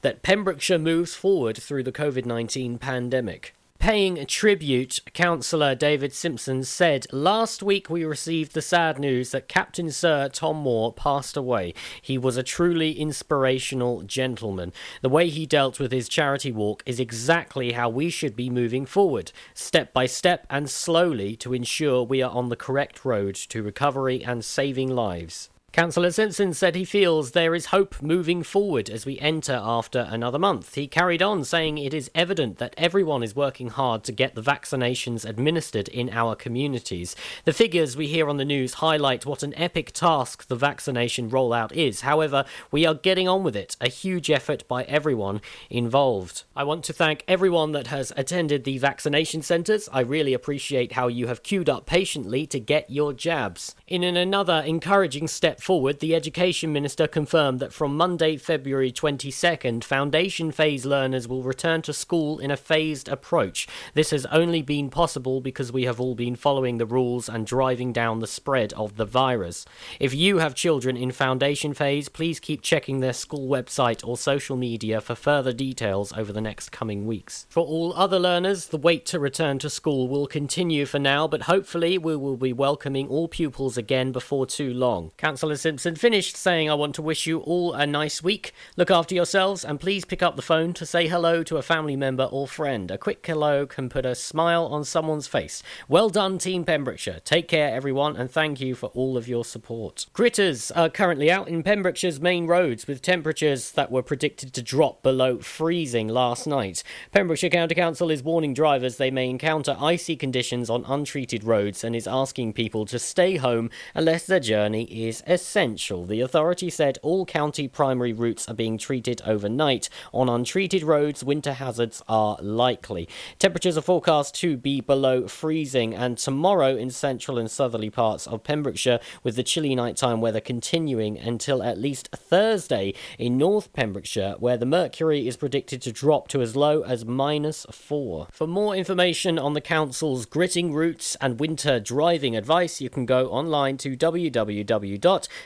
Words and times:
that 0.00 0.22
Pembrokeshire 0.22 0.78
moves 0.78 1.14
forward 1.14 1.56
through 1.56 1.84
the 1.84 1.92
COVID 1.92 2.26
19 2.26 2.78
pandemic. 2.78 3.54
Paying 3.78 4.26
tribute, 4.26 5.00
Councillor 5.12 5.74
David 5.76 6.12
Simpson 6.12 6.64
said, 6.64 7.06
Last 7.12 7.62
week 7.62 7.88
we 7.90 8.04
received 8.04 8.54
the 8.54 8.62
sad 8.62 8.98
news 8.98 9.30
that 9.30 9.48
Captain 9.48 9.90
Sir 9.90 10.28
Tom 10.28 10.56
Moore 10.56 10.92
passed 10.92 11.36
away. 11.36 11.74
He 12.00 12.18
was 12.18 12.36
a 12.36 12.44
truly 12.44 12.92
inspirational 12.92 14.02
gentleman. 14.02 14.72
The 15.00 15.08
way 15.08 15.28
he 15.28 15.46
dealt 15.46 15.78
with 15.78 15.92
his 15.92 16.08
charity 16.08 16.52
walk 16.52 16.82
is 16.86 17.00
exactly 17.00 17.72
how 17.72 17.88
we 17.88 18.10
should 18.10 18.36
be 18.36 18.50
moving 18.50 18.86
forward, 18.86 19.30
step 19.54 19.92
by 19.92 20.06
step 20.06 20.46
and 20.50 20.70
slowly 20.70 21.36
to 21.36 21.54
ensure 21.54 22.02
we 22.02 22.22
are 22.22 22.30
on 22.30 22.48
the 22.48 22.56
correct 22.56 23.04
road 23.04 23.34
to 23.34 23.62
recovery 23.64 24.24
and 24.24 24.44
saving 24.44 24.94
lives. 24.94 25.50
Councillor 25.72 26.10
Simpson 26.10 26.52
said 26.52 26.74
he 26.74 26.84
feels 26.84 27.30
there 27.30 27.54
is 27.54 27.66
hope 27.66 28.02
moving 28.02 28.42
forward 28.42 28.90
as 28.90 29.06
we 29.06 29.18
enter 29.20 29.58
after 29.58 30.06
another 30.10 30.38
month. 30.38 30.74
He 30.74 30.86
carried 30.86 31.22
on 31.22 31.44
saying 31.44 31.78
it 31.78 31.94
is 31.94 32.10
evident 32.14 32.58
that 32.58 32.74
everyone 32.76 33.22
is 33.22 33.34
working 33.34 33.68
hard 33.68 34.04
to 34.04 34.12
get 34.12 34.34
the 34.34 34.42
vaccinations 34.42 35.24
administered 35.24 35.88
in 35.88 36.10
our 36.10 36.34
communities. 36.34 37.16
The 37.46 37.54
figures 37.54 37.96
we 37.96 38.06
hear 38.06 38.28
on 38.28 38.36
the 38.36 38.44
news 38.44 38.74
highlight 38.74 39.24
what 39.24 39.42
an 39.42 39.54
epic 39.56 39.92
task 39.92 40.46
the 40.46 40.56
vaccination 40.56 41.30
rollout 41.30 41.72
is. 41.72 42.02
However, 42.02 42.44
we 42.70 42.84
are 42.84 42.92
getting 42.92 43.26
on 43.26 43.42
with 43.42 43.56
it, 43.56 43.74
a 43.80 43.88
huge 43.88 44.30
effort 44.30 44.68
by 44.68 44.82
everyone 44.82 45.40
involved. 45.70 46.44
I 46.54 46.64
want 46.64 46.84
to 46.84 46.92
thank 46.92 47.24
everyone 47.26 47.72
that 47.72 47.86
has 47.86 48.12
attended 48.14 48.64
the 48.64 48.76
vaccination 48.76 49.40
centres. 49.40 49.88
I 49.90 50.00
really 50.00 50.34
appreciate 50.34 50.92
how 50.92 51.08
you 51.08 51.28
have 51.28 51.42
queued 51.42 51.70
up 51.70 51.86
patiently 51.86 52.46
to 52.48 52.60
get 52.60 52.90
your 52.90 53.14
jabs. 53.14 53.74
In 53.88 54.04
an 54.04 54.18
another 54.18 54.62
encouraging 54.66 55.28
step 55.28 55.61
forward, 55.62 56.00
the 56.00 56.14
Education 56.14 56.72
Minister 56.72 57.06
confirmed 57.06 57.60
that 57.60 57.72
from 57.72 57.96
Monday, 57.96 58.36
February 58.36 58.90
22nd, 58.90 59.84
foundation 59.84 60.50
phase 60.50 60.84
learners 60.84 61.28
will 61.28 61.44
return 61.44 61.82
to 61.82 61.92
school 61.92 62.40
in 62.40 62.50
a 62.50 62.56
phased 62.56 63.08
approach. 63.08 63.68
This 63.94 64.10
has 64.10 64.26
only 64.26 64.60
been 64.60 64.90
possible 64.90 65.40
because 65.40 65.72
we 65.72 65.84
have 65.84 66.00
all 66.00 66.16
been 66.16 66.34
following 66.34 66.78
the 66.78 66.86
rules 66.86 67.28
and 67.28 67.46
driving 67.46 67.92
down 67.92 68.18
the 68.18 68.26
spread 68.26 68.72
of 68.72 68.96
the 68.96 69.04
virus. 69.04 69.64
If 70.00 70.12
you 70.12 70.38
have 70.38 70.56
children 70.56 70.96
in 70.96 71.12
foundation 71.12 71.74
phase, 71.74 72.08
please 72.08 72.40
keep 72.40 72.60
checking 72.60 72.98
their 72.98 73.12
school 73.12 73.48
website 73.48 74.04
or 74.04 74.16
social 74.16 74.56
media 74.56 75.00
for 75.00 75.14
further 75.14 75.52
details 75.52 76.12
over 76.14 76.32
the 76.32 76.40
next 76.40 76.72
coming 76.72 77.06
weeks. 77.06 77.46
For 77.48 77.64
all 77.64 77.94
other 77.94 78.18
learners, 78.18 78.66
the 78.66 78.78
wait 78.78 79.06
to 79.06 79.20
return 79.20 79.60
to 79.60 79.70
school 79.70 80.08
will 80.08 80.26
continue 80.26 80.86
for 80.86 80.98
now, 80.98 81.28
but 81.28 81.42
hopefully 81.42 81.98
we 81.98 82.16
will 82.16 82.36
be 82.36 82.52
welcoming 82.52 83.06
all 83.06 83.28
pupils 83.28 83.76
again 83.76 84.10
before 84.10 84.44
too 84.44 84.74
long. 84.74 85.12
Councillor 85.16 85.51
Simpson 85.56 85.96
finished 85.96 86.36
saying, 86.36 86.70
I 86.70 86.74
want 86.74 86.94
to 86.96 87.02
wish 87.02 87.26
you 87.26 87.38
all 87.40 87.72
a 87.72 87.86
nice 87.86 88.22
week. 88.22 88.52
Look 88.76 88.90
after 88.90 89.14
yourselves 89.14 89.64
and 89.64 89.80
please 89.80 90.04
pick 90.04 90.22
up 90.22 90.36
the 90.36 90.42
phone 90.42 90.72
to 90.74 90.86
say 90.86 91.08
hello 91.08 91.42
to 91.44 91.56
a 91.56 91.62
family 91.62 91.96
member 91.96 92.24
or 92.24 92.46
friend. 92.46 92.90
A 92.90 92.98
quick 92.98 93.26
hello 93.26 93.66
can 93.66 93.88
put 93.88 94.06
a 94.06 94.14
smile 94.14 94.66
on 94.66 94.84
someone's 94.84 95.26
face. 95.26 95.62
Well 95.88 96.08
done, 96.08 96.38
Team 96.38 96.64
Pembrokeshire. 96.64 97.20
Take 97.24 97.48
care, 97.48 97.74
everyone, 97.74 98.16
and 98.16 98.30
thank 98.30 98.60
you 98.60 98.74
for 98.74 98.86
all 98.94 99.16
of 99.16 99.28
your 99.28 99.44
support. 99.44 100.06
Gritters 100.14 100.70
are 100.74 100.88
currently 100.88 101.30
out 101.30 101.48
in 101.48 101.62
Pembrokeshire's 101.62 102.20
main 102.20 102.46
roads 102.46 102.86
with 102.86 103.02
temperatures 103.02 103.72
that 103.72 103.90
were 103.90 104.02
predicted 104.02 104.52
to 104.54 104.62
drop 104.62 105.02
below 105.02 105.38
freezing 105.38 106.08
last 106.08 106.46
night. 106.46 106.82
Pembrokeshire 107.12 107.50
County 107.50 107.74
Council 107.74 108.10
is 108.10 108.22
warning 108.22 108.54
drivers 108.54 108.96
they 108.96 109.10
may 109.10 109.28
encounter 109.28 109.76
icy 109.80 110.16
conditions 110.16 110.70
on 110.70 110.84
untreated 110.86 111.44
roads 111.44 111.84
and 111.84 111.94
is 111.94 112.06
asking 112.06 112.52
people 112.52 112.86
to 112.86 112.98
stay 112.98 113.36
home 113.36 113.70
unless 113.94 114.26
their 114.26 114.40
journey 114.40 114.84
is 114.84 115.22
essential. 115.26 115.41
Essential, 115.42 116.06
the 116.06 116.20
authority 116.20 116.70
said 116.70 116.98
all 117.02 117.26
county 117.26 117.66
primary 117.66 118.12
routes 118.12 118.48
are 118.48 118.54
being 118.54 118.78
treated 118.78 119.20
overnight. 119.26 119.88
On 120.12 120.28
untreated 120.28 120.84
roads, 120.84 121.24
winter 121.24 121.54
hazards 121.54 122.00
are 122.08 122.38
likely. 122.40 123.08
Temperatures 123.40 123.76
are 123.76 123.82
forecast 123.82 124.36
to 124.36 124.56
be 124.56 124.80
below 124.80 125.26
freezing, 125.26 125.96
and 125.96 126.16
tomorrow 126.16 126.76
in 126.76 126.90
central 126.90 127.38
and 127.38 127.50
southerly 127.50 127.90
parts 127.90 128.28
of 128.28 128.44
Pembrokeshire, 128.44 129.00
with 129.24 129.34
the 129.34 129.42
chilly 129.42 129.74
nighttime 129.74 130.20
weather 130.20 130.40
continuing 130.40 131.18
until 131.18 131.60
at 131.60 131.76
least 131.76 132.08
Thursday 132.14 132.94
in 133.18 133.36
North 133.36 133.72
Pembrokeshire, 133.72 134.36
where 134.38 134.56
the 134.56 134.64
mercury 134.64 135.26
is 135.26 135.36
predicted 135.36 135.82
to 135.82 135.90
drop 135.90 136.28
to 136.28 136.40
as 136.40 136.54
low 136.54 136.82
as 136.82 137.04
minus 137.04 137.66
four. 137.72 138.28
For 138.30 138.46
more 138.46 138.76
information 138.76 139.40
on 139.40 139.54
the 139.54 139.60
council's 139.60 140.24
gritting 140.24 140.72
routes 140.72 141.16
and 141.20 141.40
winter 141.40 141.80
driving 141.80 142.36
advice, 142.36 142.80
you 142.80 142.88
can 142.88 143.06
go 143.06 143.28
online 143.28 143.76
to 143.78 143.96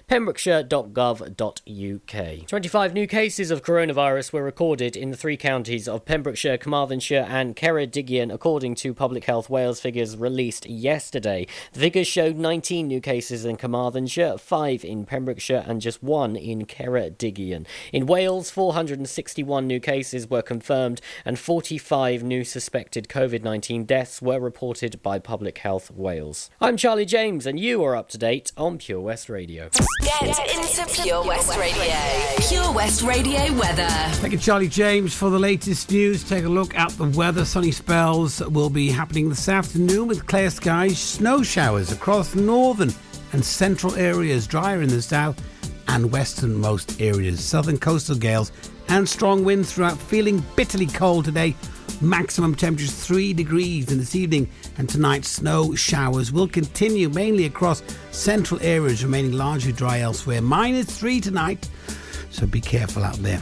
www.pembrokeshire.gov.uk. 0.08 2.46
25 2.46 2.94
new 2.94 3.06
cases 3.06 3.50
of 3.50 3.62
coronavirus 3.62 4.32
were 4.32 4.42
recorded 4.42 4.96
in 4.96 5.10
the 5.10 5.16
three 5.16 5.36
counties 5.36 5.88
of 5.88 6.04
Pembrokeshire, 6.04 6.58
Carmarthenshire, 6.58 7.26
and 7.28 7.56
Ceredigion, 7.56 8.32
according 8.32 8.74
to 8.76 8.94
Public 8.94 9.24
Health 9.24 9.50
Wales 9.50 9.80
figures 9.80 10.16
released 10.16 10.66
yesterday. 10.66 11.46
The 11.72 11.80
figures 11.80 12.06
showed 12.06 12.36
19 12.36 12.86
new 12.86 13.00
cases 13.00 13.44
in 13.44 13.56
Carmarthenshire, 13.56 14.38
5 14.38 14.84
in 14.84 15.06
Pembrokeshire, 15.06 15.64
and 15.66 15.80
just 15.80 16.02
1 16.02 16.36
in 16.36 16.66
Ceredigion. 16.66 17.66
In 17.92 18.06
Wales, 18.06 18.50
461 18.50 19.66
new 19.66 19.80
cases 19.80 20.28
were 20.28 20.42
confirmed, 20.42 21.00
and 21.24 21.38
45 21.38 22.22
new 22.22 22.44
suspected 22.44 23.08
COVID 23.08 23.42
19 23.42 23.84
deaths 23.84 24.22
were 24.22 24.40
reported 24.40 25.02
by 25.02 25.18
Public 25.18 25.58
Health 25.58 25.90
Wales. 25.90 26.50
I'm 26.60 26.76
Charlie 26.76 27.04
James, 27.04 27.46
and 27.46 27.60
you 27.60 27.82
are 27.84 27.96
up 27.96 28.08
to 28.10 28.18
date 28.18 28.52
on 28.56 28.78
Pure 28.78 29.00
West 29.00 29.28
Radio. 29.28 29.70
Get 30.02 30.56
into 30.56 31.02
Pure 31.02 31.24
West 31.24 31.58
Radio. 31.58 31.96
Pure 32.48 32.72
West 32.72 33.02
Radio 33.02 33.52
weather. 33.58 33.88
Thank 34.16 34.32
you, 34.32 34.38
Charlie 34.38 34.68
James, 34.68 35.14
for 35.14 35.28
the 35.28 35.38
latest 35.38 35.90
news. 35.90 36.24
Take 36.24 36.44
a 36.44 36.48
look 36.48 36.74
at 36.74 36.90
the 36.92 37.04
weather. 37.10 37.44
Sunny 37.44 37.70
spells 37.70 38.40
will 38.40 38.70
be 38.70 38.90
happening 38.90 39.28
this 39.28 39.48
afternoon 39.48 40.08
with 40.08 40.26
clear 40.26 40.50
skies, 40.50 40.98
snow 40.98 41.42
showers 41.42 41.92
across 41.92 42.34
northern 42.34 42.92
and 43.32 43.44
central 43.44 43.94
areas, 43.96 44.46
drier 44.46 44.80
in 44.80 44.88
the 44.88 45.02
south 45.02 45.42
and 45.88 46.10
westernmost 46.10 47.00
areas. 47.00 47.44
Southern 47.44 47.76
coastal 47.76 48.16
gales 48.16 48.52
and 48.88 49.08
strong 49.08 49.44
winds 49.44 49.72
throughout. 49.74 49.98
Feeling 49.98 50.44
bitterly 50.56 50.86
cold 50.86 51.24
today. 51.24 51.54
Maximum 52.00 52.54
temperatures 52.54 52.94
3 52.94 53.32
degrees 53.32 53.90
in 53.90 53.98
this 53.98 54.14
evening 54.14 54.48
and 54.78 54.88
tonight. 54.88 55.24
Snow 55.24 55.74
showers 55.74 56.30
will 56.30 56.46
continue 56.46 57.08
mainly 57.08 57.46
across 57.46 57.82
central 58.10 58.60
areas, 58.62 59.02
remaining 59.02 59.32
largely 59.32 59.72
dry 59.72 60.00
elsewhere. 60.00 60.42
Minus 60.42 60.86
3 60.98 61.20
tonight, 61.20 61.68
so 62.30 62.46
be 62.46 62.60
careful 62.60 63.02
out 63.02 63.16
there. 63.16 63.40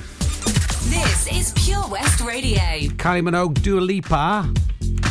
This 0.86 1.26
is 1.32 1.52
Pure 1.64 1.88
West 1.88 2.20
Radio. 2.20 2.58
Kylie 2.96 3.22
Minogue, 3.22 3.60
Dua 3.62 3.80
Lipa, 3.80 4.52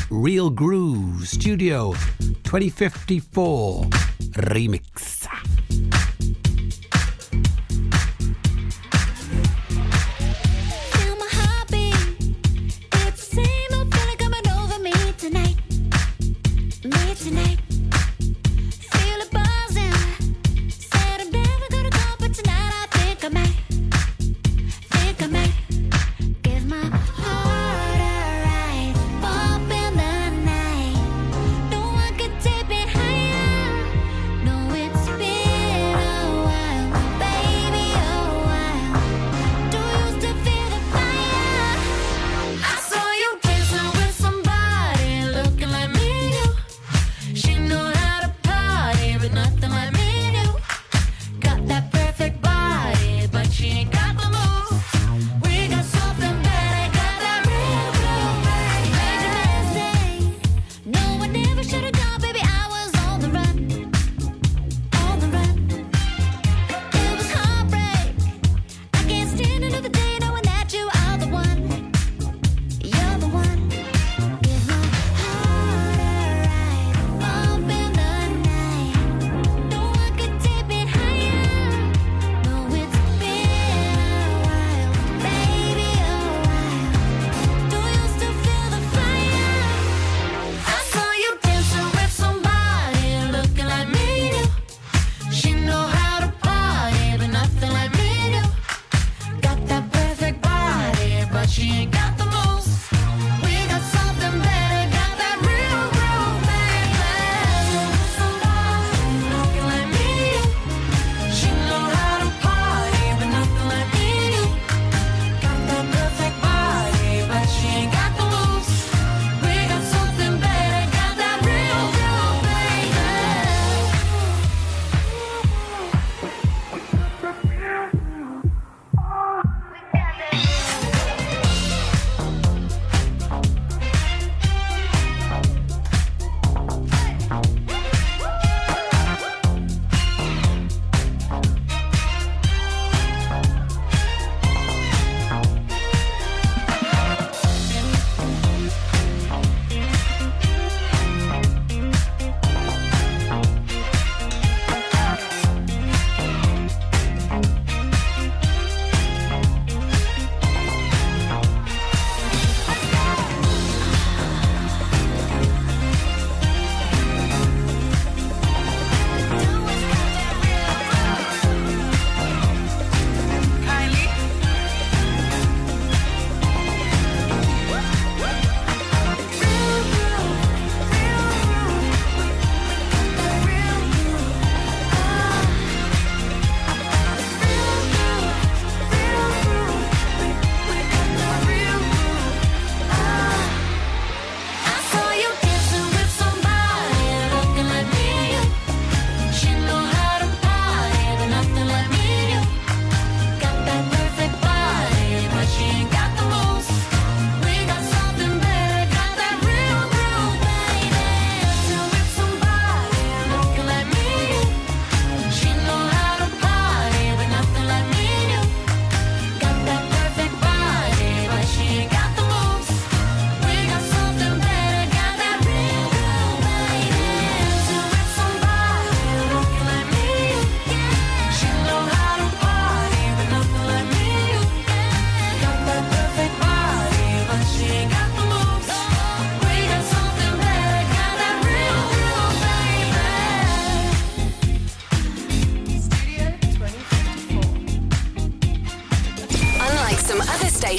Real 0.10 0.50
Groove, 0.50 1.28
Studio 1.28 1.94
2054 2.44 3.84
Remix. 3.84 5.28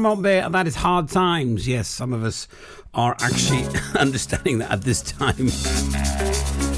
Paramount 0.00 0.22
Bay, 0.22 0.42
that 0.48 0.66
is 0.66 0.76
hard 0.76 1.10
times. 1.10 1.68
Yes, 1.68 1.86
some 1.86 2.14
of 2.14 2.24
us 2.24 2.48
are 2.94 3.14
actually 3.20 3.66
understanding 3.98 4.56
that 4.60 4.70
at 4.70 4.80
this 4.80 5.02
time. 5.02 5.50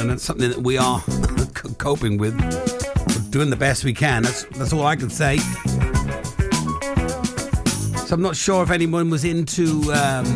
And 0.00 0.10
that's 0.10 0.24
something 0.24 0.50
that 0.50 0.58
we 0.58 0.76
are 0.76 1.00
coping 1.78 2.18
with. 2.18 2.34
We're 2.34 3.30
doing 3.30 3.50
the 3.50 3.56
best 3.56 3.84
we 3.84 3.94
can. 3.94 4.24
That's 4.24 4.42
that's 4.58 4.72
all 4.72 4.84
I 4.84 4.96
can 4.96 5.08
say. 5.08 5.38
So 8.12 8.16
I'm 8.16 8.20
not 8.20 8.36
sure 8.36 8.62
if 8.62 8.70
anyone 8.70 9.08
was 9.08 9.24
into 9.24 9.90
um, 9.90 10.26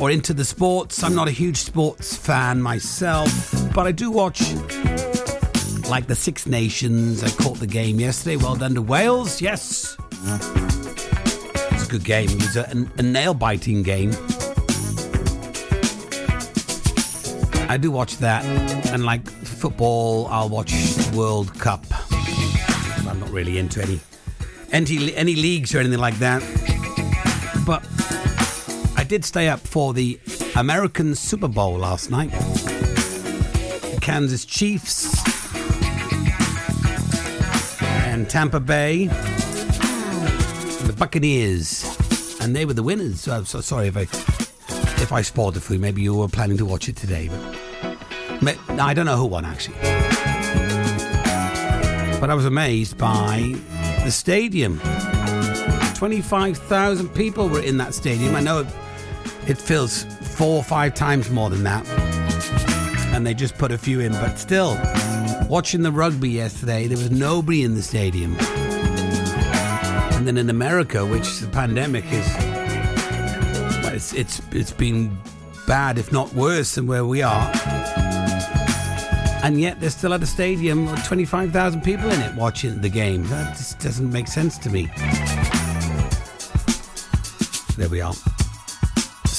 or 0.00 0.12
into 0.12 0.32
the 0.32 0.44
sports. 0.44 1.02
I'm 1.02 1.16
not 1.16 1.26
a 1.26 1.32
huge 1.32 1.56
sports 1.56 2.16
fan 2.16 2.62
myself, 2.62 3.52
but 3.74 3.88
I 3.88 3.90
do 3.90 4.08
watch 4.08 4.40
like 5.90 6.06
the 6.06 6.14
Six 6.14 6.46
Nations. 6.46 7.24
I 7.24 7.30
caught 7.42 7.58
the 7.58 7.66
game 7.66 7.98
yesterday. 7.98 8.36
Well 8.36 8.54
done 8.54 8.76
to 8.76 8.82
Wales. 8.82 9.42
Yes. 9.42 9.96
It's 11.72 11.86
a 11.86 11.90
good 11.90 12.04
game. 12.04 12.30
It 12.30 12.36
was 12.36 12.56
a, 12.56 12.88
a 12.98 13.02
nail 13.02 13.34
biting 13.34 13.82
game. 13.82 14.12
I 17.68 17.78
do 17.82 17.90
watch 17.90 18.18
that. 18.18 18.44
And 18.92 19.04
like 19.04 19.28
football, 19.28 20.28
I'll 20.28 20.48
watch 20.48 20.72
World 21.14 21.52
Cup. 21.58 21.84
I'm 23.08 23.18
not 23.18 23.30
really 23.30 23.58
into 23.58 23.82
any 23.82 23.98
any, 24.72 25.14
any 25.16 25.34
leagues 25.34 25.74
or 25.74 25.80
anything 25.80 25.98
like 25.98 26.18
that. 26.18 26.75
Did 29.08 29.24
stay 29.24 29.48
up 29.48 29.60
for 29.60 29.94
the 29.94 30.18
American 30.56 31.14
Super 31.14 31.46
Bowl 31.46 31.78
last 31.78 32.10
night. 32.10 32.32
The 32.32 33.98
Kansas 34.02 34.44
Chiefs 34.44 35.22
and 37.82 38.28
Tampa 38.28 38.58
Bay, 38.58 39.02
and 39.04 39.12
the 40.88 40.94
Buccaneers, 40.98 41.84
and 42.40 42.56
they 42.56 42.64
were 42.64 42.72
the 42.72 42.82
winners. 42.82 43.20
So 43.20 43.44
so 43.44 43.60
sorry 43.60 43.86
if 43.86 43.96
I 43.96 44.02
if 45.00 45.12
I 45.12 45.22
spoiled 45.22 45.56
it 45.56 45.60
for 45.60 45.74
you. 45.74 45.78
Maybe 45.78 46.02
you 46.02 46.16
were 46.16 46.26
planning 46.26 46.56
to 46.58 46.64
watch 46.64 46.88
it 46.88 46.96
today, 46.96 47.30
but 48.42 48.58
I 48.80 48.92
don't 48.92 49.06
know 49.06 49.16
who 49.16 49.26
won 49.26 49.44
actually. 49.44 49.78
But 52.20 52.28
I 52.28 52.34
was 52.34 52.44
amazed 52.44 52.98
by 52.98 53.54
the 54.02 54.10
stadium. 54.10 54.80
25,000 55.94 57.08
people 57.10 57.48
were 57.48 57.62
in 57.62 57.76
that 57.78 57.94
stadium. 57.94 58.34
I 58.34 58.40
know 58.40 58.66
it, 59.48 59.58
fills 59.58 60.04
four 60.04 60.56
or 60.56 60.62
five 60.64 60.94
times 60.94 61.30
more 61.30 61.50
than 61.50 61.64
that. 61.64 61.86
And 63.14 63.26
they 63.26 63.34
just 63.34 63.56
put 63.56 63.72
a 63.72 63.78
few 63.78 64.00
in, 64.00 64.12
but 64.12 64.36
still, 64.38 64.78
watching 65.48 65.82
the 65.82 65.92
rugby 65.92 66.30
yesterday, 66.30 66.86
there 66.86 66.98
was 66.98 67.10
nobody 67.10 67.62
in 67.62 67.74
the 67.74 67.82
stadium. 67.82 68.36
And 70.16 70.26
then 70.26 70.38
in 70.38 70.50
America, 70.50 71.04
which 71.06 71.40
the 71.40 71.48
pandemic 71.48 72.04
is, 72.12 72.26
it's, 73.92 74.12
it's, 74.12 74.42
it's 74.52 74.72
been 74.72 75.16
bad, 75.66 75.98
if 75.98 76.12
not 76.12 76.32
worse, 76.34 76.74
than 76.74 76.86
where 76.86 77.04
we 77.04 77.22
are. 77.22 77.50
And 79.42 79.60
yet 79.60 79.80
they're 79.80 79.90
still 79.90 80.12
at 80.12 80.22
a 80.22 80.26
stadium 80.26 80.86
with 80.86 81.04
25,000 81.04 81.82
people 81.82 82.10
in 82.10 82.20
it 82.20 82.34
watching 82.34 82.80
the 82.80 82.88
game. 82.88 83.22
That 83.28 83.56
just 83.56 83.78
doesn't 83.78 84.10
make 84.10 84.26
sense 84.26 84.58
to 84.58 84.70
me. 84.70 84.90
There 87.76 87.88
we 87.88 88.00
are. 88.00 88.14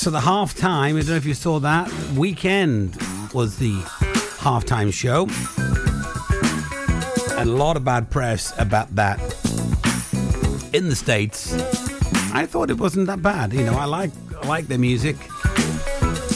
So 0.08 0.12
the 0.12 0.22
half 0.22 0.56
time, 0.56 0.96
I 0.96 1.00
don't 1.02 1.10
know 1.10 1.16
if 1.18 1.26
you 1.26 1.34
saw 1.34 1.60
that, 1.60 1.92
weekend 2.16 2.96
was 3.34 3.58
the 3.58 3.74
halftime 4.40 4.94
show. 4.94 5.28
And 7.38 7.50
a 7.50 7.52
lot 7.52 7.76
of 7.76 7.84
bad 7.84 8.10
press 8.10 8.58
about 8.58 8.96
that 8.96 9.20
in 10.74 10.88
the 10.88 10.96
States. 10.96 11.54
I 12.34 12.46
thought 12.46 12.72
it 12.72 12.78
wasn't 12.78 13.08
that 13.08 13.22
bad. 13.22 13.52
You 13.52 13.66
know, 13.66 13.74
I 13.74 13.84
like 13.84 14.12
I 14.42 14.48
like 14.48 14.68
their 14.68 14.78
music. 14.78 15.18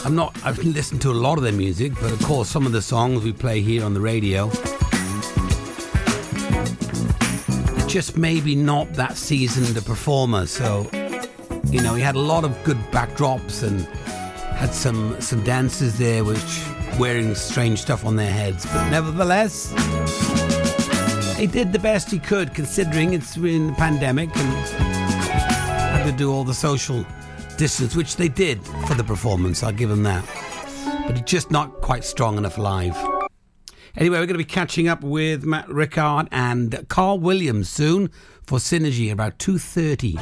I'm 0.03 0.15
not 0.15 0.37
I've 0.43 0.61
listened 0.65 1.01
to 1.03 1.11
a 1.11 1.13
lot 1.13 1.37
of 1.37 1.45
their 1.45 1.53
music, 1.53 1.93
but 2.01 2.11
of 2.11 2.21
course 2.23 2.49
some 2.49 2.65
of 2.65 2.73
the 2.73 2.81
songs 2.81 3.23
we 3.23 3.31
play 3.31 3.61
here 3.61 3.85
on 3.85 3.93
the 3.93 4.01
radio 4.01 4.49
just 7.87 8.17
maybe 8.17 8.53
not 8.53 8.91
that 8.95 9.15
seasoned 9.15 9.77
a 9.77 9.81
performer. 9.81 10.45
So 10.45 10.89
you 11.71 11.81
know, 11.81 11.95
he 11.95 12.01
had 12.01 12.15
a 12.15 12.19
lot 12.19 12.43
of 12.43 12.61
good 12.63 12.77
backdrops 12.91 13.63
and 13.63 13.81
had 14.55 14.73
some 14.73 15.19
some 15.21 15.41
dancers 15.43 15.97
there 15.97 16.23
which 16.23 16.63
wearing 16.99 17.33
strange 17.33 17.79
stuff 17.79 18.05
on 18.05 18.17
their 18.17 18.31
heads. 18.31 18.65
But 18.65 18.89
nevertheless, 18.89 19.71
he 21.37 21.47
did 21.47 21.71
the 21.71 21.79
best 21.79 22.11
he 22.11 22.19
could 22.19 22.53
considering 22.53 23.13
it's 23.13 23.37
in 23.37 23.67
the 23.67 23.73
pandemic 23.73 24.29
and 24.35 24.49
had 26.01 26.03
to 26.05 26.11
do 26.11 26.31
all 26.31 26.43
the 26.43 26.53
social 26.53 27.05
distance, 27.57 27.95
which 27.95 28.17
they 28.17 28.27
did 28.27 28.61
for 28.87 28.93
the 28.93 29.03
performance. 29.03 29.63
I'll 29.63 29.71
give 29.71 29.89
him 29.89 30.03
that. 30.03 30.25
But 31.07 31.15
he's 31.15 31.25
just 31.25 31.51
not 31.51 31.81
quite 31.81 32.03
strong 32.03 32.37
enough 32.37 32.57
live. 32.57 33.10
Anyway, 33.97 34.17
we're 34.17 34.25
going 34.25 34.35
to 34.35 34.37
be 34.37 34.45
catching 34.45 34.87
up 34.87 35.03
with 35.03 35.43
Matt 35.43 35.67
Rickard 35.67 36.27
and 36.31 36.85
Carl 36.87 37.19
Williams 37.19 37.67
soon 37.69 38.09
for 38.43 38.57
Synergy 38.57 39.11
about 39.11 39.37
2.30. 39.37 40.17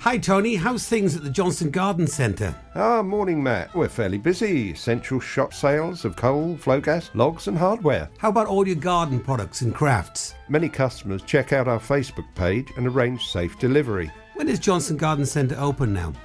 Hi, 0.00 0.18
Tony. 0.18 0.56
How's 0.56 0.88
things 0.88 1.14
at 1.14 1.22
the 1.22 1.30
Johnston 1.30 1.70
Garden 1.70 2.08
Centre? 2.08 2.54
Ah, 2.74 3.00
morning, 3.02 3.40
Matt. 3.40 3.72
We're 3.76 3.88
fairly 3.88 4.18
busy. 4.18 4.74
Central 4.74 5.20
shop 5.20 5.54
sales 5.54 6.04
of 6.04 6.16
coal, 6.16 6.56
Flogas, 6.56 7.10
logs, 7.14 7.46
and 7.46 7.56
hardware. 7.56 8.10
How 8.18 8.30
about 8.30 8.48
all 8.48 8.66
your 8.66 8.76
garden 8.76 9.20
products 9.20 9.60
and 9.62 9.72
crafts? 9.72 10.34
Many 10.48 10.68
customers 10.68 11.22
check 11.22 11.52
out 11.52 11.68
our 11.68 11.78
Facebook 11.78 12.26
page 12.34 12.72
and 12.76 12.88
arrange 12.88 13.24
safe 13.26 13.56
delivery. 13.60 14.10
When 14.34 14.48
is 14.48 14.58
Johnston 14.58 14.96
Garden 14.96 15.26
Centre 15.26 15.56
open 15.58 15.92
now? 15.92 16.12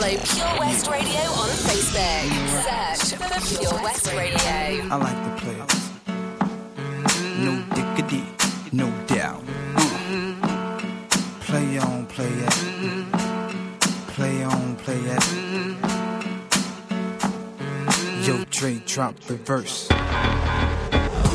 Follow 0.00 0.16
Pure 0.16 0.58
West 0.60 0.86
Radio 0.88 1.20
on 1.20 1.48
Facebook. 1.68 2.24
Search 2.96 3.20
for 3.20 3.58
Pure 3.58 3.82
West 3.82 4.06
Radio. 4.14 4.88
I 4.88 4.96
like 4.96 5.20
the 5.26 5.32
players. 5.42 5.90
No 7.38 7.52
diggity, 7.74 8.24
no 8.72 8.90
doubt. 9.06 9.44
Play 11.40 11.78
on, 11.78 12.06
play 12.06 12.30
it. 12.30 12.54
Play 14.14 14.42
on, 14.42 14.76
play 14.76 15.00
it. 15.00 15.22
Yo, 18.26 18.44
Dre, 18.48 18.80
drop 18.86 19.20
the 19.20 19.36
verse. 19.36 19.86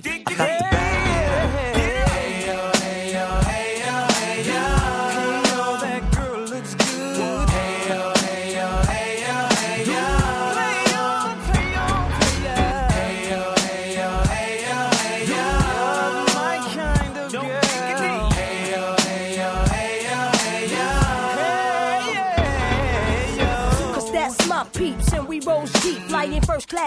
Diggity. 0.00 0.34
I 0.40 0.93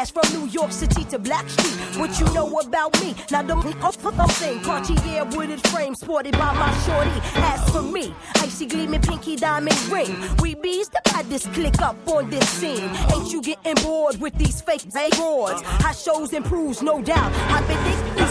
from 0.09 0.23
New 0.33 0.47
York 0.47 0.71
City 0.71 1.03
to 1.05 1.19
Blackstreet. 1.19 1.99
What 1.99 2.19
you 2.19 2.25
know 2.33 2.59
about 2.59 2.99
me? 3.01 3.15
Now 3.31 3.41
don't 3.41 3.63
be 3.63 3.73
I'm 4.19 4.29
saying 4.29 4.61
Cartier 4.61 5.25
wooded 5.31 5.65
frame 5.67 5.95
sported 5.95 6.33
by 6.33 6.53
my 6.53 6.71
shorty. 6.85 7.11
As 7.35 7.69
for 7.69 7.81
me, 7.81 8.13
icy 8.37 8.65
gleaming 8.65 9.01
pinky 9.01 9.35
diamond 9.35 9.77
ring. 9.89 10.15
We 10.41 10.55
bees 10.55 10.89
the 10.89 11.01
baddest 11.05 11.51
click 11.53 11.81
up 11.81 11.95
on 12.07 12.29
this 12.29 12.47
scene. 12.49 12.89
Ain't 13.13 13.31
you 13.31 13.41
getting 13.41 13.75
bored 13.83 14.19
with 14.19 14.33
these 14.37 14.61
fake 14.61 14.85
broads? 14.91 15.61
Hot 15.63 15.95
shows 15.95 16.33
improves, 16.33 16.81
no 16.81 17.01
doubt. 17.01 17.31
I've 17.51 17.67
been 17.67 17.77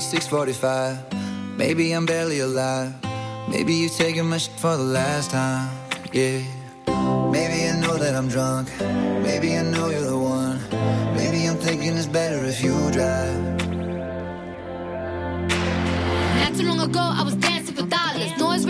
645. 0.01 1.57
Maybe 1.57 1.93
I'm 1.93 2.07
barely 2.07 2.41
alive. 2.41 2.95
Maybe 3.49 3.75
you're 3.75 3.91
taking 3.91 4.27
my 4.27 4.39
shit 4.39 4.59
for 4.59 4.77
the 4.77 4.83
last 4.83 5.31
time. 5.31 5.71
Yeah. 6.13 6.41
Maybe 7.31 7.69
I 7.69 7.79
know 7.81 7.97
that 7.97 8.15
I'm 8.15 8.29
drunk. 8.29 8.69
Maybe 9.23 9.57
I 9.57 9.63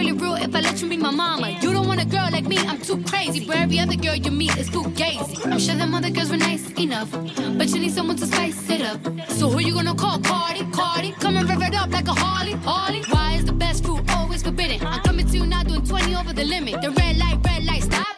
really 0.01 0.13
real 0.13 0.35
if 0.35 0.55
I 0.55 0.61
let 0.61 0.81
you 0.81 0.89
be 0.89 0.97
my 0.97 1.11
mama. 1.11 1.51
You 1.61 1.73
don't 1.75 1.87
want 1.87 2.01
a 2.01 2.07
girl 2.07 2.29
like 2.33 2.47
me, 2.47 2.57
I'm 2.57 2.81
too 2.81 3.03
crazy. 3.05 3.47
Where 3.47 3.59
every 3.59 3.79
other 3.79 3.97
girl 3.97 4.15
you 4.15 4.31
meet 4.31 4.57
is 4.57 4.71
fugazi. 4.71 5.37
I'm 5.45 5.59
sure 5.59 5.75
them 5.75 5.95
other 5.95 6.11
girls 6.11 6.31
were 6.31 6.39
nice 6.39 6.65
enough, 6.85 7.11
but 7.59 7.69
you 7.69 7.79
need 7.81 7.93
someone 7.93 8.17
to 8.17 8.27
spice 8.27 8.71
it 8.71 8.81
up. 8.81 9.01
So 9.39 9.51
who 9.51 9.59
you 9.61 9.75
gonna 9.75 9.95
call? 9.95 10.19
Cardi, 10.21 10.65
Cardi. 10.73 11.13
Come 11.23 11.37
and 11.37 11.47
rev 11.49 11.63
it 11.63 11.75
up 11.75 11.91
like 11.91 12.09
a 12.09 12.15
Harley, 12.15 12.55
Harley. 12.69 13.03
Why 13.11 13.35
is 13.35 13.45
the 13.45 13.53
best 13.53 13.85
food 13.85 14.03
always 14.17 14.43
forbidden? 14.43 14.87
I'm 14.87 15.03
coming 15.03 15.27
to 15.27 15.37
you 15.37 15.47
now 15.47 15.63
doing 15.65 15.85
20 15.85 16.17
over 16.17 16.33
the 16.33 16.45
limit. 16.45 16.81
The 16.81 16.91
red 16.93 17.19
light, 17.19 17.39
red 17.45 17.65
light, 17.65 17.83
stop. 17.83 18.17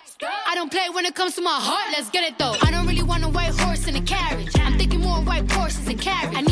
I 0.51 0.55
don't 0.55 0.71
play 0.71 0.89
when 0.93 1.05
it 1.05 1.17
comes 1.17 1.35
to 1.35 1.43
my 1.43 1.59
heart, 1.69 1.89
let's 1.91 2.11
get 2.11 2.23
it 2.23 2.39
though. 2.39 2.55
I 2.63 2.71
don't 2.71 2.87
really 2.87 3.03
want 3.03 3.25
a 3.25 3.29
white 3.29 3.59
horse 3.59 3.89
in 3.89 3.97
a 3.97 4.03
carriage. 4.03 4.55
I'm 4.55 4.79
thinking 4.79 5.01
more 5.01 5.21
white 5.31 5.51
horses 5.51 5.89
and 5.89 6.01
carriage. 6.01 6.52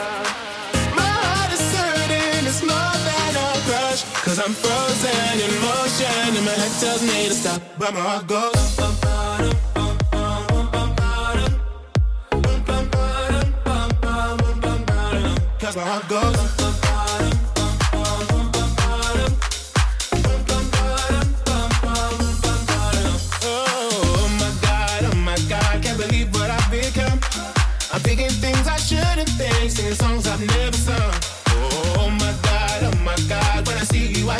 Cause 4.31 4.39
I'm 4.47 4.53
frozen 4.53 5.39
in 5.41 5.51
motion, 5.59 6.37
and 6.37 6.45
my 6.45 6.51
head 6.53 6.71
tells 6.79 7.01
me 7.03 7.27
to 7.27 7.33
stop, 7.33 7.61
but 7.77 7.93
my 7.93 7.99
heart 7.99 8.27
goes. 8.27 8.77
Cause 15.59 15.75
my 15.75 15.83
heart 15.83 16.07
goes. 16.07 16.37
Oh 23.43 24.29
my 24.39 24.51
god, 24.61 25.03
oh 25.11 25.15
my 25.17 25.35
god, 25.49 25.83
can't 25.83 25.97
believe 25.99 26.33
what 26.33 26.49
I've 26.49 26.71
become. 26.71 27.19
I'm 27.91 27.99
thinking 27.99 28.29
things 28.29 28.65
I 28.65 28.77
shouldn't 28.77 29.27
think, 29.27 29.71
singing 29.71 29.95
songs 29.95 30.25
I've 30.25 30.39
never 30.39 30.77
sung. 30.77 31.20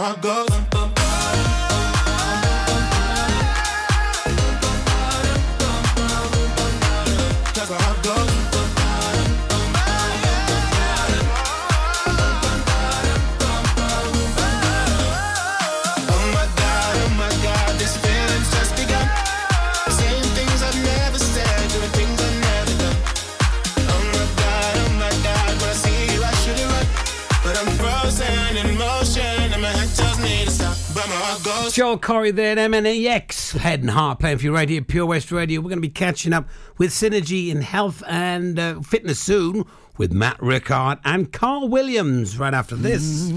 Cause 0.00 0.16
goes. 0.22 0.59
Goes. 31.70 31.76
Joel 31.76 31.98
Corry 31.98 32.34
there 32.34 32.58
at 32.58 32.70
MNEK. 32.70 33.58
Head 33.58 33.80
and 33.80 33.90
heart 33.90 34.18
playing 34.18 34.38
for 34.38 34.44
your 34.44 34.54
radio, 34.54 34.82
Pure 34.82 35.06
West 35.06 35.30
Radio. 35.30 35.60
We're 35.60 35.68
going 35.68 35.78
to 35.78 35.82
be 35.82 35.88
catching 35.88 36.32
up 36.32 36.48
with 36.78 36.90
Synergy 36.90 37.50
in 37.50 37.62
Health 37.62 38.02
and 38.08 38.58
uh, 38.58 38.80
Fitness 38.80 39.20
soon 39.20 39.64
with 39.96 40.12
Matt 40.12 40.42
Rickard 40.42 40.98
and 41.04 41.32
Carl 41.32 41.68
Williams 41.68 42.38
right 42.38 42.54
after 42.54 42.74
this. 42.74 43.28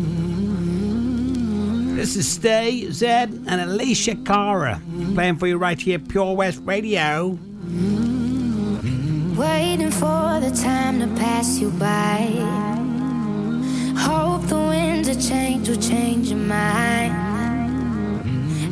This 1.96 2.16
is 2.16 2.28
Stay, 2.28 2.86
Zedd, 2.88 3.30
and 3.48 3.62
Alessia 3.62 4.26
Cara 4.26 4.82
playing 5.14 5.38
for 5.38 5.46
you 5.46 5.58
right 5.58 5.80
here, 5.80 6.00
Pure 6.00 6.36
West 6.36 6.60
Radio. 6.64 7.38
Waiting 9.38 9.92
for 9.92 10.40
the 10.40 10.52
time 10.60 11.00
to 11.00 11.08
pass 11.20 11.60
you 11.60 11.70
by. 11.72 12.32
Hope 13.96 14.48
the 14.48 14.56
winds 14.56 15.08
of 15.08 15.22
change 15.22 15.70
will 15.70 15.78
change 15.78 16.30
your 16.30 16.40
mind. 16.40 17.33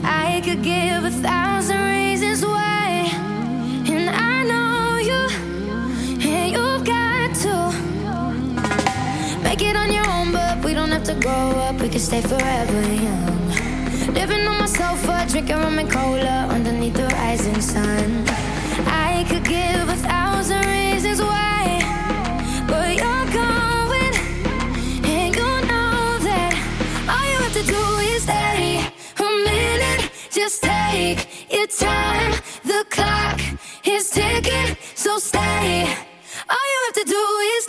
I 0.03 0.41
could 0.43 0.63
give 0.63 1.03
a 1.05 1.11
thousand 1.11 1.81
reasons 1.81 2.45
why, 2.45 3.09
and 3.87 4.09
I 4.09 4.43
know 4.43 4.97
you, 5.09 5.21
and 6.29 6.51
you've 6.51 6.85
got 6.85 7.35
to 7.43 7.55
make 9.43 9.61
it 9.61 9.75
on 9.75 9.91
your 9.91 10.07
own. 10.09 10.31
But 10.31 10.63
we 10.63 10.73
don't 10.73 10.91
have 10.91 11.03
to 11.03 11.15
grow 11.15 11.51
up; 11.65 11.79
we 11.81 11.89
can 11.89 11.99
stay 11.99 12.21
forever 12.21 12.81
young. 12.93 14.13
Living 14.13 14.47
on 14.47 14.57
my 14.59 14.65
sofa, 14.65 15.25
drinking 15.29 15.57
rum 15.57 15.79
and 15.79 15.89
cola 15.89 16.47
underneath 16.49 16.95
the 16.95 17.07
rising 17.07 17.61
sun. 17.61 18.23
I 18.87 19.25
could 19.29 19.43
give 19.43 19.89
a 19.89 19.95
thousand 19.95 20.65
reasons 20.65 21.21
why, 21.21 21.50
Just 30.41 30.63
take 30.63 31.51
your 31.51 31.67
time. 31.67 32.31
The 32.63 32.83
clock 32.89 33.39
is 33.85 34.09
ticking, 34.09 34.75
so 34.95 35.19
stay. 35.19 35.85
All 36.49 36.65
you 36.73 36.79
have 36.85 36.95
to 36.95 37.05
do 37.05 37.23
is 37.57 37.65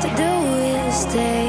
have 0.00 0.16
to 0.16 0.22
do 0.22 0.32
is 0.64 0.94
stay. 0.94 1.47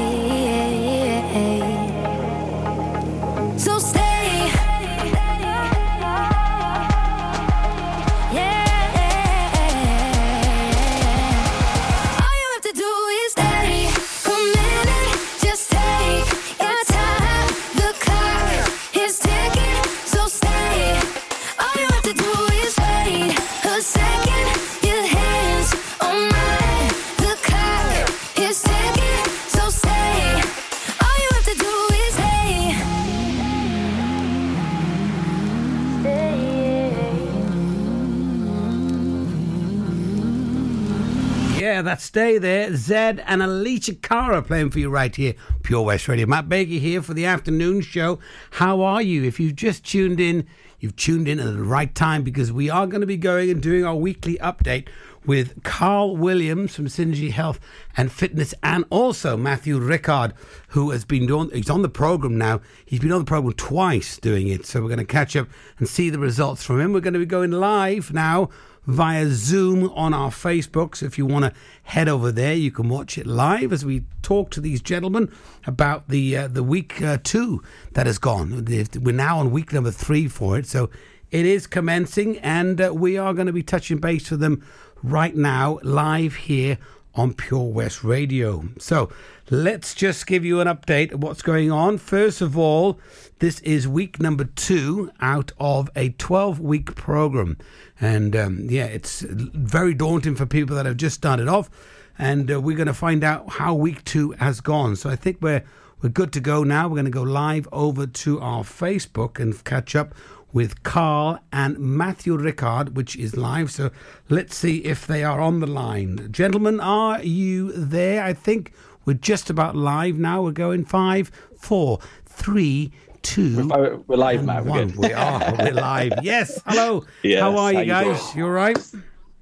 Stay 42.10 42.38
there. 42.38 42.70
Zedd 42.70 43.22
and 43.24 43.40
Alessia 43.40 44.02
Cara 44.02 44.42
playing 44.42 44.72
for 44.72 44.80
you 44.80 44.90
right 44.90 45.14
here. 45.14 45.32
Pure 45.62 45.82
West 45.82 46.08
Radio. 46.08 46.26
Matt 46.26 46.48
Baker 46.48 46.72
here 46.72 47.02
for 47.02 47.14
the 47.14 47.24
afternoon 47.24 47.82
show. 47.82 48.18
How 48.50 48.80
are 48.80 49.00
you? 49.00 49.22
If 49.22 49.38
you've 49.38 49.54
just 49.54 49.84
tuned 49.84 50.18
in, 50.18 50.44
you've 50.80 50.96
tuned 50.96 51.28
in 51.28 51.38
at 51.38 51.46
the 51.46 51.62
right 51.62 51.94
time 51.94 52.24
because 52.24 52.50
we 52.50 52.68
are 52.68 52.88
going 52.88 53.02
to 53.02 53.06
be 53.06 53.16
going 53.16 53.48
and 53.48 53.62
doing 53.62 53.84
our 53.84 53.94
weekly 53.94 54.36
update 54.38 54.88
with 55.24 55.62
Carl 55.62 56.16
Williams 56.16 56.74
from 56.74 56.86
Synergy 56.86 57.30
Health 57.30 57.60
and 57.96 58.10
Fitness 58.10 58.54
and 58.60 58.84
also 58.90 59.36
Matthew 59.36 59.78
Rickard, 59.78 60.34
who 60.70 60.90
has 60.90 61.04
been 61.04 61.28
doing, 61.28 61.48
he's 61.52 61.70
on 61.70 61.82
the 61.82 61.88
program 61.88 62.36
now. 62.36 62.60
He's 62.84 62.98
been 62.98 63.12
on 63.12 63.20
the 63.20 63.24
program 63.24 63.52
twice 63.52 64.18
doing 64.18 64.48
it. 64.48 64.66
So 64.66 64.82
we're 64.82 64.88
going 64.88 64.98
to 64.98 65.04
catch 65.04 65.36
up 65.36 65.46
and 65.78 65.88
see 65.88 66.10
the 66.10 66.18
results 66.18 66.64
from 66.64 66.80
him. 66.80 66.92
We're 66.92 67.02
going 67.02 67.14
to 67.14 67.20
be 67.20 67.24
going 67.26 67.52
live 67.52 68.12
now 68.12 68.50
via 68.86 69.28
Zoom 69.28 69.90
on 69.90 70.14
our 70.14 70.30
Facebook. 70.30 70.96
So 70.96 71.06
if 71.06 71.18
you 71.18 71.26
want 71.26 71.44
to 71.44 71.52
head 71.84 72.08
over 72.08 72.32
there, 72.32 72.54
you 72.54 72.70
can 72.70 72.88
watch 72.88 73.18
it 73.18 73.26
live 73.26 73.72
as 73.72 73.84
we 73.84 74.04
talk 74.22 74.50
to 74.50 74.60
these 74.60 74.80
gentlemen 74.80 75.30
about 75.66 76.08
the 76.08 76.36
uh, 76.36 76.48
the 76.48 76.62
week 76.62 77.00
uh, 77.02 77.18
two 77.22 77.62
that 77.92 78.06
has 78.06 78.18
gone. 78.18 78.64
We're 79.00 79.12
now 79.12 79.38
on 79.38 79.50
week 79.50 79.72
number 79.72 79.90
three 79.90 80.28
for 80.28 80.58
it, 80.58 80.66
so 80.66 80.90
it 81.30 81.46
is 81.46 81.66
commencing, 81.66 82.38
and 82.38 82.80
uh, 82.80 82.92
we 82.92 83.16
are 83.16 83.34
going 83.34 83.46
to 83.46 83.52
be 83.52 83.62
touching 83.62 83.98
base 83.98 84.30
with 84.30 84.40
them 84.40 84.66
right 85.02 85.34
now, 85.34 85.78
live 85.82 86.34
here 86.34 86.78
on 87.14 87.34
Pure 87.34 87.72
West 87.72 88.04
Radio. 88.04 88.64
So 88.78 89.10
let's 89.50 89.94
just 89.94 90.26
give 90.26 90.44
you 90.44 90.60
an 90.60 90.68
update 90.68 91.12
of 91.12 91.22
what's 91.22 91.42
going 91.42 91.70
on. 91.70 91.98
First 91.98 92.40
of 92.40 92.56
all, 92.56 92.98
this 93.40 93.58
is 93.60 93.88
week 93.88 94.20
number 94.20 94.44
two 94.44 95.10
out 95.20 95.50
of 95.58 95.88
a 95.96 96.10
12 96.10 96.60
week 96.60 96.94
program. 96.94 97.56
And 97.98 98.36
um, 98.36 98.66
yeah, 98.68 98.84
it's 98.84 99.22
very 99.22 99.94
daunting 99.94 100.34
for 100.34 100.44
people 100.44 100.76
that 100.76 100.84
have 100.84 100.98
just 100.98 101.16
started 101.16 101.48
off. 101.48 101.70
And 102.18 102.52
uh, 102.52 102.60
we're 102.60 102.76
going 102.76 102.86
to 102.86 102.94
find 102.94 103.24
out 103.24 103.48
how 103.48 103.74
week 103.74 104.04
two 104.04 104.32
has 104.32 104.60
gone. 104.60 104.94
So 104.94 105.08
I 105.08 105.16
think 105.16 105.38
we're, 105.40 105.64
we're 106.02 106.10
good 106.10 106.34
to 106.34 106.40
go 106.40 106.64
now. 106.64 106.86
We're 106.86 106.96
going 106.96 107.06
to 107.06 107.10
go 107.10 107.22
live 107.22 107.66
over 107.72 108.06
to 108.06 108.40
our 108.40 108.62
Facebook 108.62 109.40
and 109.40 109.64
catch 109.64 109.96
up 109.96 110.14
with 110.52 110.82
Carl 110.82 111.38
and 111.50 111.78
Matthew 111.78 112.36
Rickard, 112.36 112.94
which 112.94 113.16
is 113.16 113.38
live. 113.38 113.70
So 113.70 113.90
let's 114.28 114.54
see 114.54 114.78
if 114.84 115.06
they 115.06 115.24
are 115.24 115.40
on 115.40 115.60
the 115.60 115.66
line. 115.66 116.28
Gentlemen, 116.30 116.78
are 116.78 117.22
you 117.22 117.72
there? 117.72 118.22
I 118.22 118.34
think 118.34 118.74
we're 119.06 119.14
just 119.14 119.48
about 119.48 119.76
live 119.76 120.16
now. 120.16 120.42
We're 120.42 120.52
going 120.52 120.84
five, 120.84 121.30
four, 121.56 122.00
three, 122.26 122.92
two. 123.22 123.66
We're, 123.68 123.96
we're 124.06 124.16
live 124.16 124.44
now. 124.44 124.62
We're 124.62 124.70
one. 124.70 124.96
We 124.96 125.12
are. 125.12 125.54
We're 125.58 125.72
live. 125.72 126.12
Yes. 126.22 126.60
Hello. 126.66 127.04
Yes, 127.22 127.40
How 127.40 127.56
are 127.56 127.72
you 127.72 127.84
guys? 127.84 128.34
You 128.34 128.44
all 128.46 128.50
right? 128.50 128.78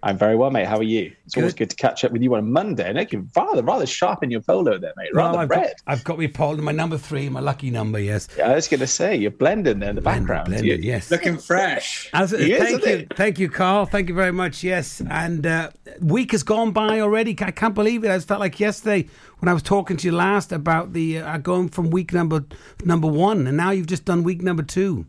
I'm 0.01 0.17
very 0.17 0.37
well, 0.37 0.51
mate. 0.53 0.67
How 0.67 0.77
are 0.79 0.83
you? 0.85 1.13
It's 1.27 1.37
always 1.37 1.55
good 1.55 1.71
to 1.71 1.77
catch 1.77 2.05
up 2.05 2.13
with 2.13 2.23
you 2.23 2.33
on 2.35 2.39
a 2.39 2.43
Monday. 2.43 2.89
And 2.89 3.13
you're 3.13 3.25
rather 3.35 3.63
rather 3.63 3.85
sharp 3.85 4.23
in 4.23 4.31
your 4.31 4.41
polo 4.41 4.79
there, 4.79 4.93
mate. 4.97 5.09
Rather 5.13 5.33
Well, 5.33 5.41
I've 5.43 5.51
red. 5.51 5.63
got, 5.63 5.73
I've 5.89 6.05
got 6.05 6.19
my 6.19 6.29
pole, 6.29 6.57
my 6.59 6.71
number 6.71 6.97
three, 6.97 7.29
my 7.29 7.41
lucky 7.41 7.71
number. 7.73 7.99
Yes. 7.99 8.29
Yeah, 8.39 8.51
I 8.51 8.55
was 8.55 8.69
going 8.69 8.79
to 8.81 8.87
say 8.87 9.17
you're 9.17 9.33
blending 9.33 9.81
there 9.81 9.91
in 9.91 9.97
the 9.97 10.01
background. 10.03 10.47
blended, 10.47 10.85
You- 10.85 10.91
yes. 10.93 11.11
looking 11.11 11.37
fresh. 11.37 12.09
As, 12.13 12.31
He 12.31 12.53
is, 12.53 12.59
thank 12.61 12.79
isn't 12.83 12.91
you, 12.93 12.99
he? 12.99 13.07
thank 13.17 13.39
you, 13.41 13.49
Carl. 13.51 13.87
Thank 13.87 14.09
you 14.09 14.15
very 14.15 14.33
much. 14.33 14.63
Yes, 14.63 15.03
and 15.11 15.45
uh, 15.45 15.71
week 16.01 16.31
has 16.31 16.45
gone 16.45 16.71
by 16.71 17.01
already. 17.01 17.37
I 17.41 17.51
can't 17.51 17.75
believe 17.75 18.05
it. 18.05 18.11
I 18.13 18.21
felt 18.21 18.39
like 18.41 18.61
yesterday 18.61 19.09
when 19.41 19.49
I 19.49 19.53
was 19.53 19.63
talking 19.65 19.97
to 19.97 20.07
you 20.07 20.13
last 20.13 20.53
about 20.53 20.93
the 20.93 21.19
uh, 21.19 21.39
going 21.39 21.71
from 21.71 21.91
week 21.91 22.13
number 22.13 22.45
number 22.85 23.09
one, 23.09 23.49
and 23.49 23.57
now 23.57 23.73
you've 23.73 23.87
just 23.89 24.05
done 24.05 24.23
week 24.23 24.43
number 24.43 24.63
two. 24.63 25.07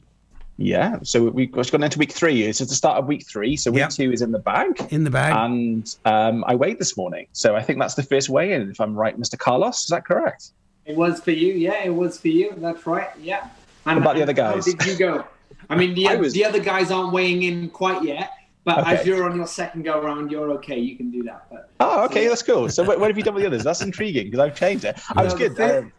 Yeah, 0.61 0.97
so 1.03 1.23
we've 1.29 1.53
just 1.53 1.71
gone 1.71 1.83
into 1.83 1.97
week 1.99 2.11
three. 2.11 2.43
It's 2.43 2.59
the 2.59 2.65
start 2.67 2.97
of 2.97 3.07
week 3.07 3.25
three. 3.25 3.55
So 3.55 3.71
week 3.71 3.87
two 3.89 4.11
is 4.11 4.21
in 4.21 4.33
the 4.33 4.39
bag. 4.39 4.87
In 4.91 5.05
the 5.05 5.09
bag. 5.09 5.33
And 5.33 5.95
um, 6.03 6.43
I 6.47 6.55
weighed 6.55 6.79
this 6.79 6.97
morning. 6.97 7.27
So 7.31 7.55
I 7.55 7.61
think 7.61 7.79
that's 7.79 7.95
the 7.95 8.03
first 8.03 8.27
weigh 8.27 8.51
in, 8.51 8.69
if 8.69 8.81
I'm 8.81 8.93
right, 8.93 9.17
Mr. 9.17 9.37
Carlos. 9.37 9.83
Is 9.83 9.87
that 9.87 10.03
correct? 10.05 10.51
It 10.85 10.97
was 10.97 11.21
for 11.21 11.31
you, 11.31 11.53
yeah. 11.53 11.81
It 11.83 11.95
was 11.95 12.19
for 12.19 12.27
you. 12.27 12.53
That's 12.57 12.85
right, 12.85 13.07
yeah. 13.21 13.47
What 13.83 13.97
about 13.99 14.15
the 14.17 14.21
other 14.23 14.33
How 14.33 14.55
guys? 14.55 14.65
did 14.65 14.85
you 14.85 14.97
go? 14.97 15.23
I 15.69 15.77
mean, 15.77 15.93
the, 15.93 16.07
I 16.09 16.15
was- 16.15 16.33
the 16.33 16.43
other 16.43 16.59
guys 16.59 16.91
aren't 16.91 17.13
weighing 17.13 17.43
in 17.43 17.69
quite 17.69 18.03
yet, 18.03 18.31
but 18.65 18.85
as 18.85 19.05
you're 19.05 19.23
on 19.29 19.37
your 19.37 19.47
second 19.47 19.83
go 19.83 20.01
round, 20.01 20.29
you're 20.29 20.51
okay. 20.55 20.77
You 20.77 20.97
can 20.97 21.09
do 21.09 21.23
that. 21.23 21.45
But 21.49 21.69
Oh, 21.79 22.03
okay, 22.05 22.27
that's 22.27 22.43
cool. 22.43 22.67
So 22.69 22.83
what, 22.83 22.99
what 22.99 23.09
have 23.09 23.17
you 23.17 23.23
done 23.23 23.33
with 23.35 23.43
the 23.43 23.47
others? 23.47 23.63
That's 23.63 23.81
intriguing 23.81 24.25
because 24.25 24.41
I've 24.41 24.55
changed 24.57 24.83
it. 24.83 24.99
I 25.15 25.23
was 25.23 25.31
No, 25.33 25.39
the 25.39 25.47
good. 25.47 25.57
fir- 25.57 25.79
Um, 25.79 25.93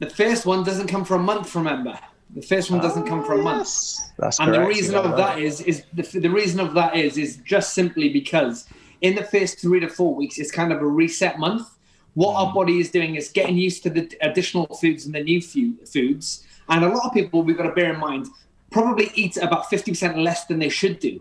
the 0.00 0.10
first 0.10 0.44
one 0.44 0.64
doesn't 0.64 0.88
come 0.88 1.04
for 1.04 1.14
a 1.14 1.18
month. 1.20 1.54
Remember, 1.54 1.96
the 2.36 2.42
first 2.42 2.70
one 2.70 2.80
doesn't 2.80 3.06
come 3.06 3.24
for 3.24 3.32
a 3.32 3.42
month. 3.42 3.68
That's 4.18 4.38
and 4.40 4.52
the 4.54 4.60
reason 4.66 4.92
you're 4.94 5.04
of 5.04 5.10
right. 5.12 5.36
that 5.36 5.38
is 5.38 5.60
is 5.62 5.84
the, 5.98 6.02
the 6.20 6.28
reason 6.40 6.60
of 6.60 6.74
that 6.74 6.94
is 6.94 7.16
is 7.16 7.36
just 7.38 7.68
simply 7.74 8.08
because 8.20 8.66
in 9.00 9.14
the 9.14 9.24
first 9.24 9.58
three 9.60 9.80
to 9.80 9.88
four 9.88 10.14
weeks 10.14 10.38
it's 10.38 10.52
kind 10.60 10.70
of 10.72 10.78
a 10.80 10.86
reset 10.86 11.38
month. 11.38 11.66
What 12.14 12.34
Mm. 12.34 12.40
our 12.46 12.54
body 12.54 12.76
is 12.80 12.90
doing 12.90 13.16
is 13.16 13.28
getting 13.38 13.56
used 13.56 13.82
to 13.84 13.90
the 13.90 14.02
additional 14.22 14.66
foods 14.80 15.04
and 15.06 15.14
the 15.14 15.22
new 15.22 15.40
fu- 15.42 15.76
foods, 15.94 16.44
and 16.70 16.84
a 16.84 16.88
lot 16.88 17.04
of 17.08 17.12
people 17.12 17.42
we've 17.42 17.56
got 17.58 17.64
to 17.72 17.72
bear 17.80 17.92
in 17.92 18.00
mind 18.00 18.26
probably 18.70 19.10
eat 19.14 19.36
about 19.38 19.68
fifty 19.70 19.90
percent 19.92 20.14
less 20.18 20.44
than 20.46 20.58
they 20.58 20.68
should 20.80 20.98
do 21.00 21.20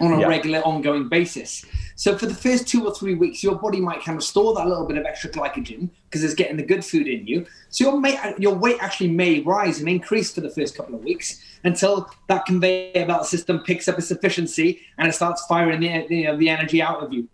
on 0.00 0.12
a 0.12 0.20
Yeah. 0.20 0.26
regular 0.28 0.60
ongoing 0.60 1.08
basis. 1.08 1.64
So 1.98 2.16
for 2.16 2.26
the 2.26 2.34
first 2.34 2.68
two 2.68 2.86
or 2.86 2.94
three 2.94 3.16
weeks, 3.16 3.42
your 3.42 3.56
body 3.56 3.80
might 3.80 4.04
kind 4.04 4.16
of 4.16 4.22
store 4.22 4.54
that 4.54 4.68
little 4.68 4.86
bit 4.86 4.96
of 4.98 5.04
extra 5.04 5.28
glycogen 5.28 5.90
because 6.04 6.22
it's 6.22 6.32
getting 6.32 6.56
the 6.56 6.62
good 6.62 6.84
food 6.84 7.08
in 7.08 7.26
you. 7.26 7.44
So 7.70 7.90
your 7.90 8.00
may, 8.00 8.34
your 8.38 8.54
weight 8.54 8.76
actually 8.80 9.10
may 9.10 9.40
rise 9.40 9.80
and 9.80 9.88
increase 9.88 10.32
for 10.32 10.40
the 10.40 10.48
first 10.48 10.76
couple 10.76 10.94
of 10.94 11.02
weeks 11.02 11.42
until 11.64 12.08
that 12.28 12.46
conveyor 12.46 13.04
belt 13.04 13.26
system 13.26 13.58
picks 13.58 13.88
up 13.88 13.98
its 13.98 14.12
efficiency 14.12 14.80
and 14.96 15.08
it 15.08 15.12
starts 15.12 15.44
firing 15.46 15.80
the 15.80 16.06
you 16.08 16.22
know, 16.22 16.36
the 16.36 16.48
energy 16.48 16.80
out 16.80 17.02
of 17.02 17.12
you. 17.12 17.28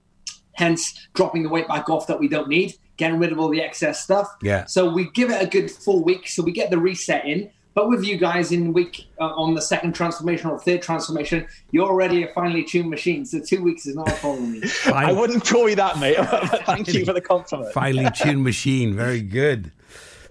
Hence, 0.54 1.08
dropping 1.12 1.42
the 1.42 1.50
weight 1.50 1.68
back 1.68 1.90
off 1.90 2.06
that 2.06 2.18
we 2.18 2.26
don't 2.26 2.48
need, 2.48 2.72
getting 2.96 3.18
rid 3.18 3.32
of 3.32 3.38
all 3.38 3.50
the 3.50 3.60
excess 3.60 4.02
stuff. 4.02 4.34
Yeah. 4.40 4.64
So 4.64 4.90
we 4.90 5.10
give 5.10 5.30
it 5.30 5.42
a 5.42 5.46
good 5.46 5.70
four 5.70 6.02
weeks, 6.02 6.34
so 6.34 6.42
we 6.42 6.52
get 6.52 6.70
the 6.70 6.78
reset 6.78 7.26
in. 7.26 7.50
But 7.74 7.88
with 7.88 8.04
you 8.04 8.16
guys 8.16 8.52
in 8.52 8.72
week 8.72 9.06
uh, 9.20 9.24
on 9.24 9.54
the 9.54 9.60
second 9.60 9.94
transformation 9.94 10.48
or 10.48 10.58
third 10.58 10.80
transformation, 10.80 11.46
you're 11.72 11.88
already 11.88 12.22
a 12.22 12.28
finely 12.32 12.62
tuned 12.62 12.88
machine. 12.88 13.26
So 13.26 13.40
two 13.40 13.62
weeks 13.62 13.84
is 13.86 13.96
not 13.96 14.08
a 14.08 14.14
problem. 14.14 14.62
I 14.86 15.12
wouldn't 15.12 15.44
call 15.44 15.68
you 15.68 15.74
that, 15.76 15.98
mate. 15.98 16.16
Thank 16.66 16.94
you 16.94 17.04
for 17.04 17.12
the 17.12 17.20
compliment. 17.20 17.72
Finely 17.72 18.08
tuned 18.14 18.44
machine. 18.44 18.94
Very 18.94 19.20
good. 19.20 19.72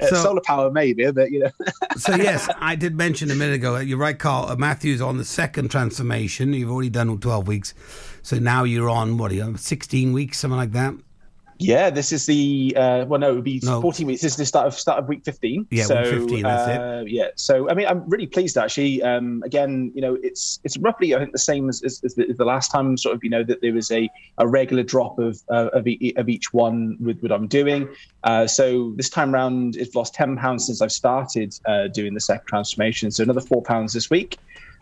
Uh, 0.01 0.07
solar 0.07 0.41
power, 0.41 0.71
maybe, 0.71 1.09
but 1.11 1.31
you 1.31 1.39
know. 1.39 1.51
so 1.97 2.15
yes, 2.15 2.49
I 2.59 2.75
did 2.75 2.95
mention 2.95 3.29
a 3.29 3.35
minute 3.35 3.55
ago. 3.55 3.77
You're 3.77 3.97
right, 3.97 4.17
Carl. 4.17 4.49
Uh, 4.49 4.55
Matthew's 4.55 5.01
on 5.01 5.17
the 5.17 5.25
second 5.25 5.69
transformation. 5.69 6.53
You've 6.53 6.71
already 6.71 6.89
done 6.89 7.17
12 7.17 7.47
weeks, 7.47 7.73
so 8.21 8.37
now 8.39 8.63
you're 8.63 8.89
on 8.89 9.17
what? 9.17 9.31
Are 9.31 9.35
you 9.35 9.43
on 9.43 9.57
16 9.57 10.13
weeks, 10.13 10.39
something 10.39 10.57
like 10.57 10.71
that. 10.71 10.95
Yeah, 11.63 11.89
this 11.89 12.11
is 12.11 12.25
the 12.25 12.73
uh, 12.75 13.05
well, 13.05 13.19
no, 13.19 13.31
it 13.31 13.35
would 13.35 13.43
be 13.43 13.59
No. 13.63 13.81
14 13.81 14.07
weeks. 14.07 14.21
This 14.21 14.33
is 14.33 14.37
the 14.37 14.45
start 14.45 14.67
of 14.67 14.73
start 14.75 14.99
of 14.99 15.07
week 15.07 15.23
15. 15.23 15.67
Yeah, 15.71 15.83
so, 15.85 16.01
week 16.01 16.11
15, 16.11 16.43
that's 16.43 16.69
it. 16.69 16.81
uh, 16.81 17.03
Yeah, 17.07 17.27
so 17.35 17.69
I 17.69 17.73
mean, 17.73 17.87
I'm 17.87 18.07
really 18.09 18.27
pleased 18.27 18.57
actually. 18.57 19.01
Um, 19.03 19.41
again, 19.45 19.91
you 19.95 20.01
know, 20.01 20.17
it's 20.21 20.59
it's 20.63 20.77
roughly 20.77 21.15
I 21.15 21.19
think 21.19 21.31
the 21.31 21.37
same 21.39 21.69
as, 21.69 21.81
as, 21.83 22.03
as, 22.03 22.15
the, 22.15 22.31
the 22.33 22.45
last 22.45 22.71
time. 22.71 22.97
Sort 22.97 23.15
of, 23.15 23.23
you 23.23 23.29
know, 23.29 23.43
that 23.43 23.61
there 23.61 23.73
was 23.73 23.91
a, 23.91 24.09
a 24.37 24.47
regular 24.47 24.83
drop 24.83 25.19
of 25.19 25.41
uh, 25.49 25.69
of, 25.73 25.87
e- 25.87 26.13
of 26.17 26.29
each 26.29 26.53
one 26.53 26.97
with 26.99 27.19
what 27.21 27.31
I'm 27.31 27.47
doing. 27.47 27.87
Uh, 28.23 28.47
so 28.47 28.93
this 28.95 29.09
time 29.09 29.33
round, 29.33 29.75
it's 29.75 29.95
lost 29.95 30.13
10 30.15 30.37
pounds 30.37 30.65
since 30.67 30.81
I've 30.81 30.91
started 30.91 31.53
uh, 31.65 31.87
doing 31.87 32.13
the 32.13 32.19
second 32.21 32.45
transformation. 32.47 33.11
So 33.11 33.23
another 33.23 33.41
four 33.41 33.61
pounds 33.61 33.93
this 33.93 34.09
week. 34.09 34.37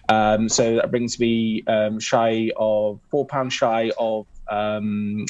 Um, 0.10 0.50
so 0.50 0.76
that 0.76 0.92
brings 0.92 1.20
me 1.20 1.64
um, 1.68 2.00
shy 2.00 2.52
of 2.58 3.00
four 3.10 3.26
pounds 3.26 3.54
shy 3.54 3.92
of 3.98 4.26
um, 4.50 5.26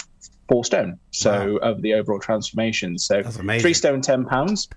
four 0.51 0.65
stone. 0.65 0.99
So 1.11 1.57
of 1.57 1.81
the 1.81 1.93
overall 1.93 2.19
transformation. 2.19 2.97
So 2.97 3.23
three 3.23 3.73
stone, 3.73 4.01
ten 4.01 4.25
pounds. 4.25 4.67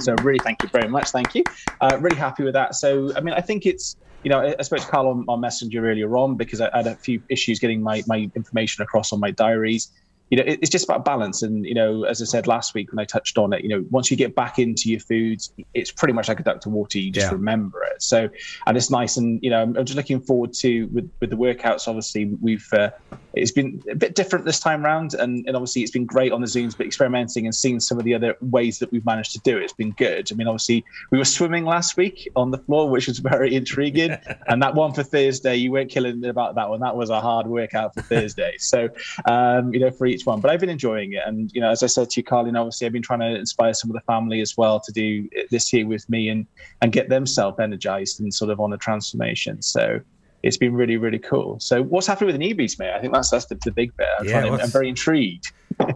So 0.00 0.14
really, 0.22 0.38
thank 0.38 0.62
you 0.62 0.70
very 0.70 0.88
much. 0.88 1.10
Thank 1.10 1.34
you. 1.34 1.44
Uh, 1.82 1.98
really 2.00 2.16
happy 2.16 2.44
with 2.44 2.54
that. 2.54 2.74
So 2.74 3.14
I 3.14 3.20
mean, 3.20 3.34
I 3.34 3.42
think 3.42 3.66
it's 3.66 3.94
you 4.22 4.30
know 4.30 4.40
I, 4.40 4.56
I 4.58 4.62
spoke 4.62 4.80
to 4.80 4.86
Carl 4.86 5.08
on, 5.08 5.26
on 5.28 5.40
Messenger 5.40 5.86
earlier 5.86 6.16
on 6.16 6.36
because 6.36 6.62
I 6.62 6.70
had 6.74 6.86
a 6.86 6.94
few 6.94 7.22
issues 7.28 7.58
getting 7.58 7.82
my 7.82 8.02
my 8.06 8.30
information 8.34 8.82
across 8.82 9.12
on 9.12 9.20
my 9.20 9.30
diaries. 9.30 9.92
You 10.32 10.38
know, 10.38 10.44
it's 10.46 10.70
just 10.70 10.84
about 10.84 11.04
balance. 11.04 11.42
And 11.42 11.66
you 11.66 11.74
know, 11.74 12.04
as 12.04 12.22
I 12.22 12.24
said 12.24 12.46
last 12.46 12.72
week 12.72 12.90
when 12.90 12.98
I 12.98 13.04
touched 13.04 13.36
on 13.36 13.52
it, 13.52 13.62
you 13.62 13.68
know, 13.68 13.84
once 13.90 14.10
you 14.10 14.16
get 14.16 14.34
back 14.34 14.58
into 14.58 14.88
your 14.88 15.00
foods, 15.00 15.52
it's 15.74 15.92
pretty 15.92 16.14
much 16.14 16.26
like 16.26 16.40
a 16.40 16.42
duck 16.42 16.62
to 16.62 16.70
water. 16.70 16.98
You 16.98 17.12
just 17.12 17.26
Yeah. 17.26 17.34
remember 17.34 17.82
it. 17.82 18.02
So 18.02 18.30
and 18.66 18.74
it's 18.74 18.90
nice. 18.90 19.18
And 19.18 19.38
you 19.42 19.50
know, 19.50 19.60
I'm, 19.60 19.76
I'm 19.76 19.84
just 19.84 19.96
looking 19.98 20.22
forward 20.22 20.54
to 20.60 20.86
with 20.86 21.12
with 21.20 21.28
the 21.28 21.36
workouts. 21.36 21.86
Obviously, 21.86 22.32
we've 22.40 22.66
uh, 22.72 22.88
it's 23.34 23.52
been 23.52 23.82
a 23.90 23.94
bit 23.94 24.14
different 24.14 24.44
this 24.44 24.60
time 24.60 24.84
round, 24.84 25.14
and, 25.14 25.44
and 25.46 25.56
obviously 25.56 25.82
it's 25.82 25.90
been 25.90 26.06
great 26.06 26.32
on 26.32 26.40
the 26.40 26.46
zooms. 26.46 26.76
But 26.76 26.86
experimenting 26.86 27.46
and 27.46 27.54
seeing 27.54 27.80
some 27.80 27.98
of 27.98 28.04
the 28.04 28.14
other 28.14 28.34
ways 28.40 28.78
that 28.78 28.90
we've 28.90 29.04
managed 29.04 29.32
to 29.32 29.40
do 29.40 29.58
it, 29.58 29.64
it's 29.64 29.72
been 29.72 29.92
good. 29.92 30.30
I 30.30 30.34
mean, 30.34 30.48
obviously 30.48 30.84
we 31.10 31.18
were 31.18 31.24
swimming 31.24 31.64
last 31.64 31.96
week 31.96 32.30
on 32.36 32.50
the 32.50 32.58
floor, 32.58 32.88
which 32.90 33.06
was 33.06 33.18
very 33.18 33.54
intriguing. 33.54 34.16
and 34.48 34.62
that 34.62 34.74
one 34.74 34.92
for 34.92 35.02
Thursday, 35.02 35.56
you 35.56 35.72
weren't 35.72 35.90
killing 35.90 36.24
about 36.24 36.54
that 36.56 36.68
one. 36.68 36.80
That 36.80 36.96
was 36.96 37.10
a 37.10 37.20
hard 37.20 37.46
workout 37.46 37.94
for 37.94 38.02
Thursday. 38.02 38.54
So 38.58 38.88
um, 39.28 39.72
you 39.72 39.80
know, 39.80 39.90
for 39.90 40.06
each 40.06 40.21
one, 40.26 40.40
but 40.40 40.50
I've 40.50 40.60
been 40.60 40.68
enjoying 40.68 41.12
it. 41.12 41.22
And 41.26 41.50
you 41.52 41.60
know, 41.60 41.70
as 41.70 41.82
I 41.82 41.86
said 41.86 42.10
to 42.10 42.20
you, 42.20 42.24
Carlin, 42.24 42.56
obviously 42.56 42.86
I've 42.86 42.92
been 42.92 43.02
trying 43.02 43.20
to 43.20 43.36
inspire 43.36 43.74
some 43.74 43.90
of 43.90 43.94
the 43.94 44.00
family 44.02 44.40
as 44.40 44.56
well 44.56 44.80
to 44.80 44.92
do 44.92 45.28
this 45.50 45.68
here 45.68 45.86
with 45.86 46.08
me 46.08 46.28
and 46.28 46.46
and 46.80 46.92
get 46.92 47.08
them 47.08 47.26
self 47.26 47.60
energized 47.60 48.20
and 48.20 48.32
sort 48.32 48.50
of 48.50 48.60
on 48.60 48.72
a 48.72 48.78
transformation. 48.78 49.62
So 49.62 50.00
it's 50.42 50.56
been 50.56 50.74
really 50.74 50.96
really 50.96 51.18
cool. 51.18 51.58
So 51.60 51.82
what's 51.82 52.06
happening 52.06 52.32
with 52.32 52.40
the 52.40 52.54
newbies, 52.54 52.78
mate? 52.78 52.92
I 52.92 53.00
think 53.00 53.12
that's 53.12 53.30
that's 53.30 53.46
the, 53.46 53.56
the 53.64 53.72
big 53.72 53.96
bit. 53.96 54.08
I'm, 54.18 54.26
Yeah, 54.26 54.40
to- 54.42 54.62
I'm 54.62 54.70
very 54.70 54.88
intrigued. 54.88 55.52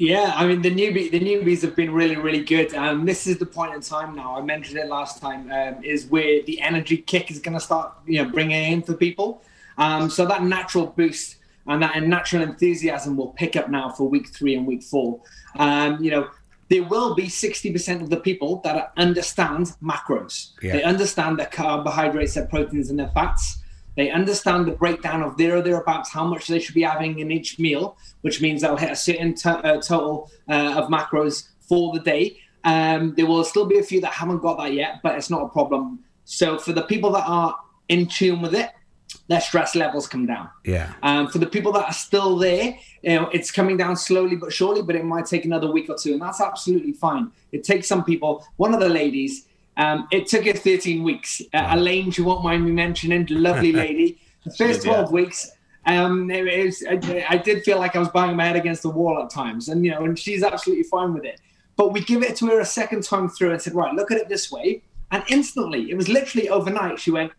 Yeah, 0.00 0.32
I 0.36 0.46
mean 0.46 0.62
the 0.62 0.70
newbie 0.70 1.10
the 1.10 1.18
newbies 1.18 1.60
have 1.62 1.74
been 1.74 1.92
really 1.92 2.14
really 2.14 2.44
good. 2.44 2.72
Um, 2.72 3.04
this 3.04 3.26
is 3.26 3.38
the 3.38 3.46
point 3.46 3.74
in 3.74 3.80
time 3.80 4.14
now. 4.14 4.38
I 4.38 4.42
mentioned 4.42 4.78
it 4.78 4.86
last 4.86 5.20
time. 5.20 5.50
Um, 5.50 5.82
is 5.82 6.06
where 6.06 6.40
the 6.42 6.60
energy 6.60 6.98
kick 6.98 7.32
is 7.32 7.40
going 7.40 7.54
to 7.54 7.60
start, 7.60 7.94
you 8.06 8.22
know, 8.22 8.30
bringing 8.30 8.72
in 8.72 8.82
for 8.82 8.94
people. 8.94 9.42
Um, 9.76 10.08
so 10.08 10.24
that 10.26 10.44
natural 10.44 10.86
boost 10.86 11.37
and 11.68 11.82
that 11.82 12.02
natural 12.02 12.42
enthusiasm 12.42 13.16
will 13.16 13.32
pick 13.32 13.56
up 13.56 13.70
now 13.70 13.90
for 13.90 14.08
week 14.08 14.28
three 14.28 14.54
and 14.54 14.66
week 14.66 14.82
four. 14.82 15.20
Um, 15.56 16.02
you 16.02 16.10
know, 16.10 16.28
there 16.70 16.84
will 16.84 17.14
be 17.14 17.28
sixty 17.28 17.72
percent 17.72 18.02
of 18.02 18.10
the 18.10 18.20
people 18.20 18.60
that 18.64 18.92
understand 18.96 19.72
macros. 19.82 20.52
Yeah. 20.62 20.72
They 20.72 20.82
understand 20.82 21.38
their 21.38 21.46
carbohydrates, 21.46 22.34
their 22.34 22.46
proteins, 22.46 22.90
and 22.90 22.98
their 22.98 23.08
fats. 23.08 23.58
They 23.96 24.10
understand 24.10 24.66
the 24.66 24.72
breakdown 24.72 25.22
of 25.22 25.36
there 25.36 25.56
or 25.56 25.62
thereabouts 25.62 26.12
how 26.12 26.24
much 26.24 26.46
they 26.46 26.60
should 26.60 26.74
be 26.74 26.82
having 26.82 27.18
in 27.18 27.32
each 27.32 27.58
meal, 27.58 27.96
which 28.20 28.40
means 28.40 28.60
they'll 28.60 28.76
hit 28.76 28.92
a 28.92 28.96
certain 28.96 29.34
to- 29.34 29.58
uh, 29.58 29.80
total 29.80 30.30
uh, 30.48 30.74
of 30.76 30.88
macros 30.88 31.48
for 31.68 31.92
the 31.92 32.00
day. 32.00 32.38
Um, 32.64 33.14
there 33.16 33.26
will 33.26 33.42
still 33.44 33.66
be 33.66 33.78
a 33.78 33.82
few 33.82 34.00
that 34.02 34.12
haven't 34.12 34.38
got 34.38 34.58
that 34.58 34.72
yet, 34.72 35.00
but 35.02 35.16
it's 35.16 35.30
not 35.30 35.42
a 35.42 35.48
problem. 35.48 36.00
So 36.24 36.58
for 36.58 36.72
the 36.72 36.82
people 36.82 37.10
that 37.12 37.24
are 37.26 37.56
in 37.88 38.06
tune 38.06 38.40
with 38.40 38.54
it, 38.54 38.70
their 39.28 39.40
stress 39.40 39.74
levels 39.74 40.06
come 40.06 40.26
down. 40.26 40.48
Yeah. 40.64 40.92
Um, 41.02 41.28
for 41.28 41.38
the 41.38 41.46
people 41.46 41.72
that 41.72 41.84
are 41.84 41.92
still 41.92 42.36
there, 42.36 42.78
you 43.02 43.14
know, 43.14 43.28
it's 43.32 43.50
coming 43.50 43.76
down 43.76 43.96
slowly 43.96 44.36
but 44.36 44.52
surely, 44.52 44.82
but 44.82 44.96
it 44.96 45.04
might 45.04 45.26
take 45.26 45.44
another 45.44 45.70
week 45.70 45.88
or 45.88 45.96
two, 45.96 46.12
and 46.12 46.22
that's 46.22 46.40
absolutely 46.40 46.92
fine. 46.92 47.30
It 47.52 47.64
takes 47.64 47.88
some 47.88 48.04
people. 48.04 48.44
One 48.56 48.74
of 48.74 48.80
the 48.80 48.88
ladies, 48.88 49.46
um, 49.76 50.08
it 50.10 50.26
took 50.26 50.44
her 50.44 50.52
13 50.52 51.02
weeks. 51.02 51.40
Uh, 51.54 51.68
Elaine, 51.72 52.12
you 52.16 52.24
won't 52.24 52.42
mind 52.42 52.64
me 52.64 52.72
mentioning, 52.72 53.26
lovely 53.30 53.72
lady. 53.84 54.18
The 54.44 54.50
first 54.50 54.84
Yeah. 54.84 54.94
12 54.94 55.12
weeks, 55.12 55.50
um, 55.86 56.30
it, 56.30 56.46
it 56.46 56.66
was, 56.66 56.84
I, 56.88 57.26
I 57.30 57.36
did 57.38 57.64
feel 57.64 57.78
like 57.78 57.96
I 57.96 57.98
was 57.98 58.08
banging 58.08 58.36
my 58.36 58.44
head 58.46 58.56
against 58.56 58.82
the 58.82 58.90
wall 58.90 59.22
at 59.22 59.30
times, 59.30 59.68
and 59.68 59.84
you 59.84 59.90
know, 59.90 60.04
and 60.04 60.18
she's 60.18 60.42
absolutely 60.42 60.84
fine 60.84 61.14
with 61.14 61.24
it. 61.24 61.40
But 61.76 61.92
we 61.92 62.00
give 62.00 62.22
it 62.22 62.34
to 62.36 62.46
her 62.48 62.60
a 62.60 62.64
second 62.64 63.04
time 63.04 63.28
through 63.28 63.52
and 63.52 63.62
said, 63.62 63.74
right, 63.74 63.94
look 63.94 64.10
at 64.10 64.18
it 64.18 64.28
this 64.28 64.50
way, 64.50 64.82
and 65.10 65.22
instantly, 65.28 65.90
it 65.90 65.96
was 65.96 66.08
literally 66.08 66.48
overnight. 66.48 66.98
She 66.98 67.10
went, 67.10 67.32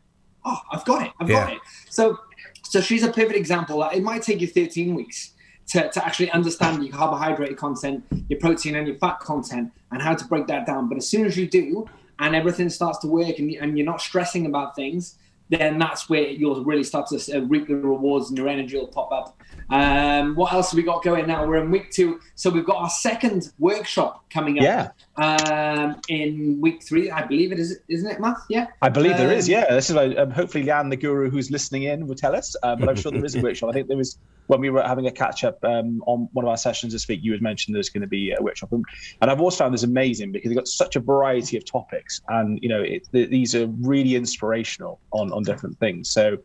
oh, 0.46 0.58
I've 0.72 0.86
got 0.86 1.06
it, 1.06 1.12
I've 1.20 1.28
got 1.28 1.54
it. 1.54 1.60
So, 1.90 2.20
so 2.64 2.82
she's 2.82 3.04
a 3.04 3.12
perfect 3.12 3.36
example. 3.36 3.84
It 3.84 4.04
might 4.04 4.22
take 4.22 4.42
you 4.42 4.48
13 4.48 4.96
weeks 4.96 5.34
to, 5.70 5.90
to 5.90 6.06
actually 6.06 6.32
understand 6.32 6.84
your 6.84 6.96
carbohydrate 6.96 7.58
content, 7.58 8.04
your 8.28 8.40
protein, 8.40 8.76
and 8.76 8.88
your 8.88 8.98
fat 8.98 9.20
content, 9.20 9.72
and 9.92 10.02
how 10.02 10.16
to 10.16 10.26
break 10.26 10.48
that 10.48 10.66
down. 10.66 10.90
But 10.90 10.98
as 10.98 11.08
soon 11.08 11.26
as 11.26 11.38
you 11.38 11.48
do, 11.48 11.88
and 12.20 12.36
everything 12.36 12.70
starts 12.70 13.00
to 13.00 13.08
work, 13.08 13.40
and, 13.40 13.52
and 13.52 13.78
you're 13.78 13.86
not 13.86 14.02
stressing 14.02 14.46
about 14.46 14.76
things, 14.76 15.18
then 15.50 15.80
that's 15.80 16.10
where 16.10 16.28
you'll 16.28 16.64
really 16.64 16.84
start 16.84 17.08
to 17.08 17.38
uh, 17.38 17.42
reap 17.42 17.68
the 17.68 17.76
rewards, 17.76 18.30
and 18.30 18.38
your 18.38 18.48
energy 18.48 18.78
will 18.78 18.88
pop 18.88 19.12
up. 19.12 19.42
Um, 19.70 20.36
what 20.36 20.52
else 20.52 20.72
have 20.72 20.78
we 20.78 20.84
got 20.84 21.04
going 21.04 21.28
now? 21.28 21.46
We're 21.46 21.58
in 21.64 21.70
week 21.70 21.92
two, 21.92 22.20
so 22.36 22.50
we've 22.50 22.66
got 22.66 22.78
our 22.78 22.90
second 22.90 23.52
workshop 23.60 24.26
coming 24.30 24.58
up. 24.60 24.64
Yeah. 24.64 24.90
Um, 25.18 26.02
in 26.08 26.60
week 26.60 26.82
three, 26.84 27.12
I 27.12 27.26
believe 27.26 27.52
it 27.52 27.60
is, 27.60 27.80
isn't 27.88 28.10
it, 28.10 28.20
Matt? 28.20 28.38
Yeah. 28.50 28.68
I 28.82 28.90
believe 28.90 29.18
there 29.18 29.32
is, 29.32 29.48
Um, 29.48 29.54
yeah. 29.54 29.74
This 29.74 29.90
is 29.90 29.96
um, 29.96 30.32
hopefully 30.32 30.64
Leanne, 30.64 30.90
the 30.90 30.96
guru 30.96 31.30
who's 31.30 31.52
listening 31.52 31.84
in, 31.84 32.08
will 32.08 32.16
tell 32.16 32.36
us. 32.36 32.56
Um, 32.64 32.80
but 32.80 32.90
I'm 32.90 32.96
sure 32.96 33.12
there 33.12 33.24
is 33.24 33.36
a 33.36 33.42
workshop. 33.42 33.70
I 33.70 33.74
think 33.74 33.88
there 33.88 33.98
was 33.98 34.18
when 34.48 34.60
we 34.60 34.72
were 34.72 34.82
having 34.82 35.06
a 35.06 35.12
catch 35.12 35.44
up 35.44 35.64
um, 35.64 36.02
on 36.08 36.28
one 36.34 36.44
of 36.44 36.50
our 36.50 36.58
sessions 36.58 36.94
this 36.94 37.08
week. 37.08 37.20
You 37.22 37.32
had 37.32 37.42
mentioned 37.42 37.76
there's 37.76 37.90
going 37.90 38.02
to 38.02 38.08
be 38.08 38.32
a 38.32 38.42
workshop, 38.42 38.72
and, 38.72 38.84
and 39.22 39.30
I've 39.30 39.42
also 39.42 39.64
found 39.64 39.74
this 39.76 39.84
amazing 39.84 40.32
because 40.32 40.50
they've 40.50 40.58
got 40.58 40.68
such 40.68 40.96
a 40.96 41.00
variety 41.00 41.58
of 41.58 41.66
topics, 41.66 42.22
and 42.30 42.60
you 42.64 42.70
know 42.70 42.82
it, 42.82 43.08
th- 43.12 43.30
these 43.30 43.54
are 43.54 43.68
really 43.68 44.16
inspirational 44.16 45.00
on 45.12 45.32
on 45.32 45.44
different 45.44 45.78
things. 45.80 46.10
So. 46.10 46.38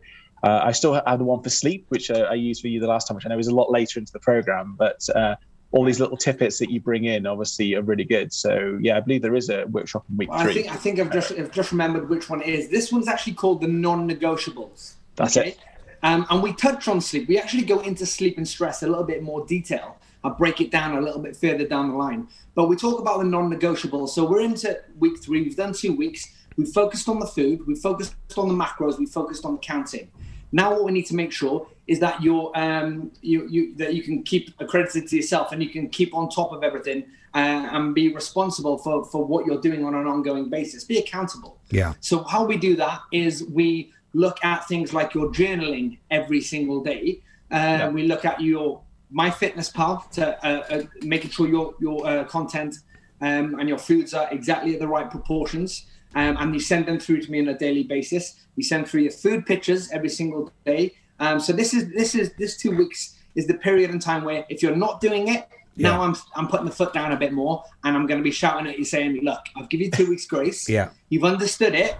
Uh, 0.45 0.61
I 0.63 0.73
still 0.73 0.93
have 0.93 1.19
the 1.19 1.25
one 1.25 1.43
for 1.43 1.49
sleep, 1.49 1.87
which 1.89 2.11
uh, 2.11 2.29
I 2.31 2.35
used 2.35 2.61
for 2.61 2.69
you 2.69 2.79
the 2.79 2.87
last 2.87 3.09
time, 3.09 3.15
which 3.15 3.25
I 3.25 3.31
know 3.31 3.39
is 3.39 3.47
a 3.47 3.55
lot 3.55 3.71
later 3.71 3.99
into 3.99 4.13
the 4.13 4.21
program, 4.21 4.75
but 4.79 5.01
uh, 5.15 5.37
all 5.71 5.85
these 5.85 6.01
little 6.01 6.19
tidbits 6.19 6.59
that 6.59 6.71
you 6.71 6.81
bring 6.81 7.05
in 7.05 7.27
obviously 7.27 7.75
are 7.75 7.81
really 7.83 8.05
good. 8.05 8.31
So 8.31 8.79
yeah, 8.81 8.99
I 8.99 9.01
believe 9.01 9.23
there 9.23 9.35
is 9.35 9.49
a 9.49 9.65
workshop 9.65 10.05
in 10.11 10.19
week 10.19 10.29
I 10.31 10.45
three. 10.45 10.55
think 10.55 10.71
I 10.71 10.77
think 10.77 11.01
I've 11.01 11.11
just 11.11 11.33
I've 11.33 11.51
just 11.51 11.73
remembered 11.73 12.11
which 12.11 12.29
one 12.29 12.43
it 12.43 12.49
is. 12.49 12.69
This 12.69 12.93
one's 12.93 13.09
actually 13.09 13.35
called 13.35 13.63
the 13.63 13.69
non-negotiables. 13.69 14.97
That's 15.17 15.37
it. 15.39 15.59
Um, 16.03 16.27
and 16.29 16.43
we 16.43 16.53
touch 16.53 16.89
on 16.89 17.01
sleep. 17.01 17.27
We 17.27 17.39
actually 17.39 17.65
go 17.65 17.81
into 17.81 18.05
sleep 18.05 18.37
and 18.37 18.47
stress 18.47 18.83
a 18.83 18.87
little 18.87 19.05
bit 19.05 19.23
more 19.23 19.47
detail. 19.47 19.97
I'll 20.23 20.35
break 20.35 20.61
it 20.61 20.71
down 20.71 20.97
a 20.99 21.01
little 21.01 21.21
bit 21.21 21.37
further 21.37 21.67
down 21.67 21.89
the 21.89 21.97
line. 21.97 22.29
But 22.55 22.69
we 22.69 22.77
talk 22.77 23.01
about 23.01 23.19
the 23.19 23.25
non-negotiables. 23.25 24.11
So 24.11 24.29
we're 24.29 24.43
into 24.43 24.79
week 24.99 25.23
three. 25.23 25.41
We've 25.43 25.57
done 25.57 25.73
two 25.73 25.95
weeks. 25.97 26.29
We've 26.59 26.69
focused 26.69 27.09
on 27.09 27.19
the 27.19 27.27
food. 27.27 27.67
We've 27.67 27.79
focused 27.79 28.15
on 28.37 28.49
the 28.49 28.55
macros. 28.55 28.99
We've 28.99 29.09
focused 29.09 29.47
on 29.47 29.55
the 29.55 29.61
counting. 29.61 30.11
Now 30.55 30.71
what 30.73 30.85
we 30.85 30.93
need 30.93 31.07
to 31.07 31.17
make 31.17 31.33
sure 31.33 31.67
is 31.89 31.99
that 31.99 32.23
you're 32.23 32.49
um, 32.55 33.11
you, 33.21 33.39
you 33.55 33.75
that 33.81 33.93
you 33.97 34.03
can 34.09 34.23
keep 34.23 34.55
accredited 34.61 35.09
to 35.09 35.17
yourself 35.17 35.51
and 35.53 35.61
you 35.61 35.69
can 35.69 35.89
keep 35.89 36.15
on 36.15 36.31
top 36.31 36.53
of 36.53 36.63
everything 36.63 37.01
uh, 37.35 37.75
and 37.75 37.93
be 37.93 38.15
responsible 38.15 38.79
for 38.79 39.05
for 39.05 39.25
what 39.25 39.47
you're 39.47 39.61
doing 39.61 39.85
on 39.85 39.93
an 39.97 40.07
ongoing 40.07 40.49
basis. 40.49 40.85
Be 40.85 40.99
accountable. 40.99 41.59
Yeah. 41.71 41.95
So 41.99 42.23
how 42.23 42.45
we 42.45 42.57
do 42.57 42.77
that 42.77 43.01
is 43.11 43.33
we 43.61 43.93
look 44.13 44.39
at 44.45 44.69
things 44.69 44.95
like 44.95 45.13
your 45.13 45.27
journaling 45.33 45.99
every 46.19 46.41
single 46.41 46.81
day. 46.85 47.21
Uh, 47.51 47.91
We 47.93 48.03
look 48.13 48.25
at 48.25 48.41
your 48.41 48.81
MyFitnessPal 49.13 50.11
to 50.17 50.23
uh, 50.47 50.65
uh, 50.75 50.83
making 51.03 51.31
sure 51.31 51.49
your 51.49 51.75
your 51.81 51.99
uh, 52.07 52.25
content 52.37 52.73
um, 53.21 53.47
and 53.59 53.69
your 53.69 53.79
foods 53.79 54.15
are 54.15 54.29
exactly 54.31 54.75
at 54.75 54.81
the 54.85 54.89
right 54.97 55.11
proportions. 55.11 55.71
Um, 56.15 56.37
and 56.39 56.55
you 56.55 56.61
send 56.61 56.87
them 56.87 56.99
through 56.99 57.23
to 57.23 57.31
me 57.31 57.41
on 57.41 57.49
a 57.49 57.59
daily 57.59 57.83
basis. 57.83 58.41
We 58.57 58.63
send 58.63 58.87
through 58.89 59.03
your 59.03 59.13
food 59.13 59.47
pictures 59.47 59.91
every 59.91 60.09
single 60.09 60.53
day. 60.65 60.95
Um, 61.21 61.41
so 61.41 61.53
this 61.53 61.75
is 61.75 61.91
this 61.93 62.15
is 62.15 62.33
this 62.39 62.57
two 62.57 62.77
weeks 62.77 63.17
is 63.35 63.47
the 63.47 63.55
period 63.55 63.91
in 63.91 63.99
time 63.99 64.25
where 64.25 64.45
if 64.49 64.63
you're 64.63 64.77
not 64.77 65.01
doing 65.01 65.29
it, 65.29 65.49
now 65.77 66.01
I'm 66.03 66.15
I'm 66.37 66.47
putting 66.49 66.67
the 66.67 66.73
foot 66.73 66.93
down 66.93 67.13
a 67.13 67.17
bit 67.17 67.33
more, 67.33 67.65
and 67.83 67.97
I'm 67.97 68.07
going 68.07 68.19
to 68.19 68.25
be 68.25 68.31
shouting 68.31 68.67
at 68.69 68.79
you 68.79 68.85
saying, 68.85 69.21
"Look, 69.23 69.41
I've 69.57 69.69
given 69.69 69.87
you 69.87 69.91
two 69.91 70.09
weeks 70.09 70.27
grace. 70.27 70.69
Yeah. 70.77 70.91
You've 71.09 71.25
understood 71.25 71.75
it. 71.75 71.97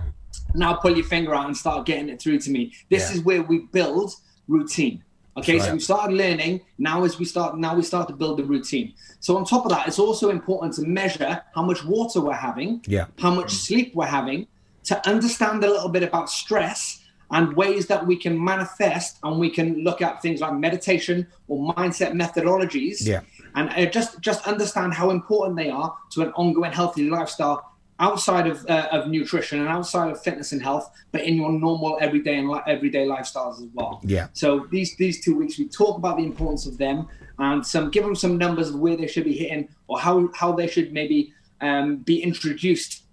Now 0.55 0.75
pull 0.75 0.95
your 0.97 1.05
finger 1.07 1.35
out 1.35 1.47
and 1.47 1.57
start 1.57 1.87
getting 1.87 2.09
it 2.09 2.21
through 2.23 2.39
to 2.41 2.51
me. 2.51 2.73
This 2.89 3.11
Yeah. 3.11 3.17
is 3.19 3.25
where 3.25 3.43
we 3.43 3.67
build 3.73 4.13
routine. 4.47 5.03
Okay, 5.37 5.55
That's 5.59 5.67
so 5.69 5.75
we 5.75 5.81
started 5.81 6.15
learning. 6.17 6.61
Now 6.79 7.05
as 7.05 7.19
we 7.19 7.25
start, 7.25 7.59
now 7.59 7.75
we 7.75 7.83
start 7.83 8.07
to 8.09 8.15
build 8.15 8.39
the 8.39 8.45
routine. 8.45 8.95
So 9.21 9.37
on 9.37 9.45
top 9.45 9.65
of 9.65 9.73
that, 9.73 9.89
it's 9.89 9.99
also 9.99 10.31
important 10.31 10.75
to 10.75 10.83
measure 10.83 11.43
how 11.55 11.63
much 11.63 11.85
water 11.85 12.21
we're 12.21 12.33
having, 12.35 12.83
Yeah. 12.87 13.07
how 13.19 13.35
much 13.35 13.53
sleep 13.53 13.95
we're 13.95 14.07
having, 14.07 14.47
to 14.85 15.09
understand 15.09 15.65
a 15.65 15.69
little 15.69 15.89
bit 15.89 16.03
about 16.03 16.31
stress 16.31 17.01
and 17.31 17.57
ways 17.57 17.87
that 17.89 18.07
we 18.07 18.17
can 18.17 18.43
manifest 18.43 19.19
and 19.25 19.41
we 19.41 19.51
can 19.51 19.83
look 19.83 20.03
at 20.03 20.23
things 20.23 20.41
like 20.41 20.53
meditation 20.55 21.27
or 21.49 21.73
mindset 21.75 22.13
methodologies 22.13 23.05
Yeah. 23.05 23.21
and 23.57 23.71
uh, 23.71 23.87
just 23.91 24.21
just 24.21 24.47
understand 24.47 24.95
how 24.95 25.11
important 25.11 25.57
they 25.57 25.71
are 25.71 25.97
to 26.13 26.23
an 26.23 26.31
ongoing 26.37 26.71
healthy 26.73 27.09
lifestyle 27.09 27.74
outside 28.01 28.47
of 28.47 28.67
uh, 28.69 28.89
of 28.91 29.09
nutrition 29.09 29.61
and 29.61 29.69
outside 29.69 30.11
of 30.11 30.23
fitness 30.23 30.53
and 30.53 30.63
health, 30.63 30.91
but 31.13 31.23
in 31.23 31.37
your 31.37 31.53
normal 31.53 31.99
everyday 32.01 32.39
and 32.39 32.49
li- 32.49 32.61
everyday 32.67 33.07
lifestyles 33.07 33.59
as 33.61 33.69
well. 33.73 34.01
Yeah. 34.03 34.29
So 34.33 34.67
these 34.71 34.97
these 34.97 35.25
two 35.25 35.37
weeks 35.37 35.59
we 35.59 35.69
talk 35.69 35.97
about 35.97 36.17
the 36.17 36.25
importance 36.25 36.67
of 36.67 36.79
them 36.79 37.09
and 37.39 37.67
some 37.67 37.91
give 37.91 38.05
them 38.05 38.15
some 38.15 38.39
numbers 38.39 38.71
of 38.71 38.77
where 38.81 38.97
they 38.97 39.07
should 39.07 39.25
be 39.25 39.37
hitting 39.37 39.69
or 39.89 39.99
how 39.99 40.31
how 40.35 40.53
they 40.53 40.67
should 40.67 40.93
maybe 40.93 41.33
um, 41.61 41.97
be 41.97 42.23
introduced 42.23 43.05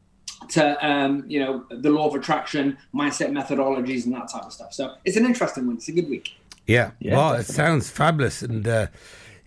to 0.49 0.85
um, 0.87 1.23
you 1.27 1.39
know 1.39 1.65
the 1.69 1.89
law 1.89 2.07
of 2.07 2.15
attraction, 2.15 2.77
mindset 2.93 3.31
methodologies, 3.31 4.05
and 4.05 4.13
that 4.13 4.29
type 4.29 4.43
of 4.43 4.53
stuff. 4.53 4.73
So 4.73 4.95
it's 5.05 5.17
an 5.17 5.25
interesting 5.25 5.67
one. 5.67 5.77
It's 5.77 5.87
a 5.87 5.91
good 5.91 6.09
week. 6.09 6.35
Yeah. 6.67 6.91
Yeah, 6.99 7.17
well, 7.17 7.33
it 7.33 7.45
sounds 7.45 7.89
fabulous, 7.89 8.41
and 8.41 8.67
uh, 8.67 8.87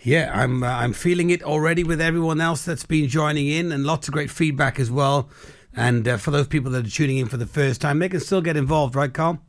yeah, 0.04 0.30
I'm 0.32 0.62
uh, 0.62 0.68
I'm 0.68 0.92
feeling 0.92 1.30
it 1.30 1.42
already 1.42 1.82
with 1.82 2.00
everyone 2.00 2.40
else 2.40 2.64
that's 2.64 2.84
been 2.86 3.08
joining 3.08 3.48
in, 3.48 3.72
and 3.72 3.84
lots 3.84 4.06
of 4.06 4.14
great 4.14 4.30
feedback 4.30 4.78
as 4.78 4.90
well. 4.90 5.28
And 5.74 6.06
uh, 6.06 6.16
for 6.18 6.30
those 6.30 6.46
people 6.46 6.70
that 6.72 6.86
are 6.86 6.90
tuning 6.90 7.18
in 7.18 7.26
for 7.26 7.36
the 7.36 7.46
first 7.46 7.80
time, 7.80 7.98
they 7.98 8.08
can 8.08 8.20
still 8.20 8.40
get 8.40 8.56
involved, 8.56 8.94
right, 8.94 9.12
Carl? 9.12 9.40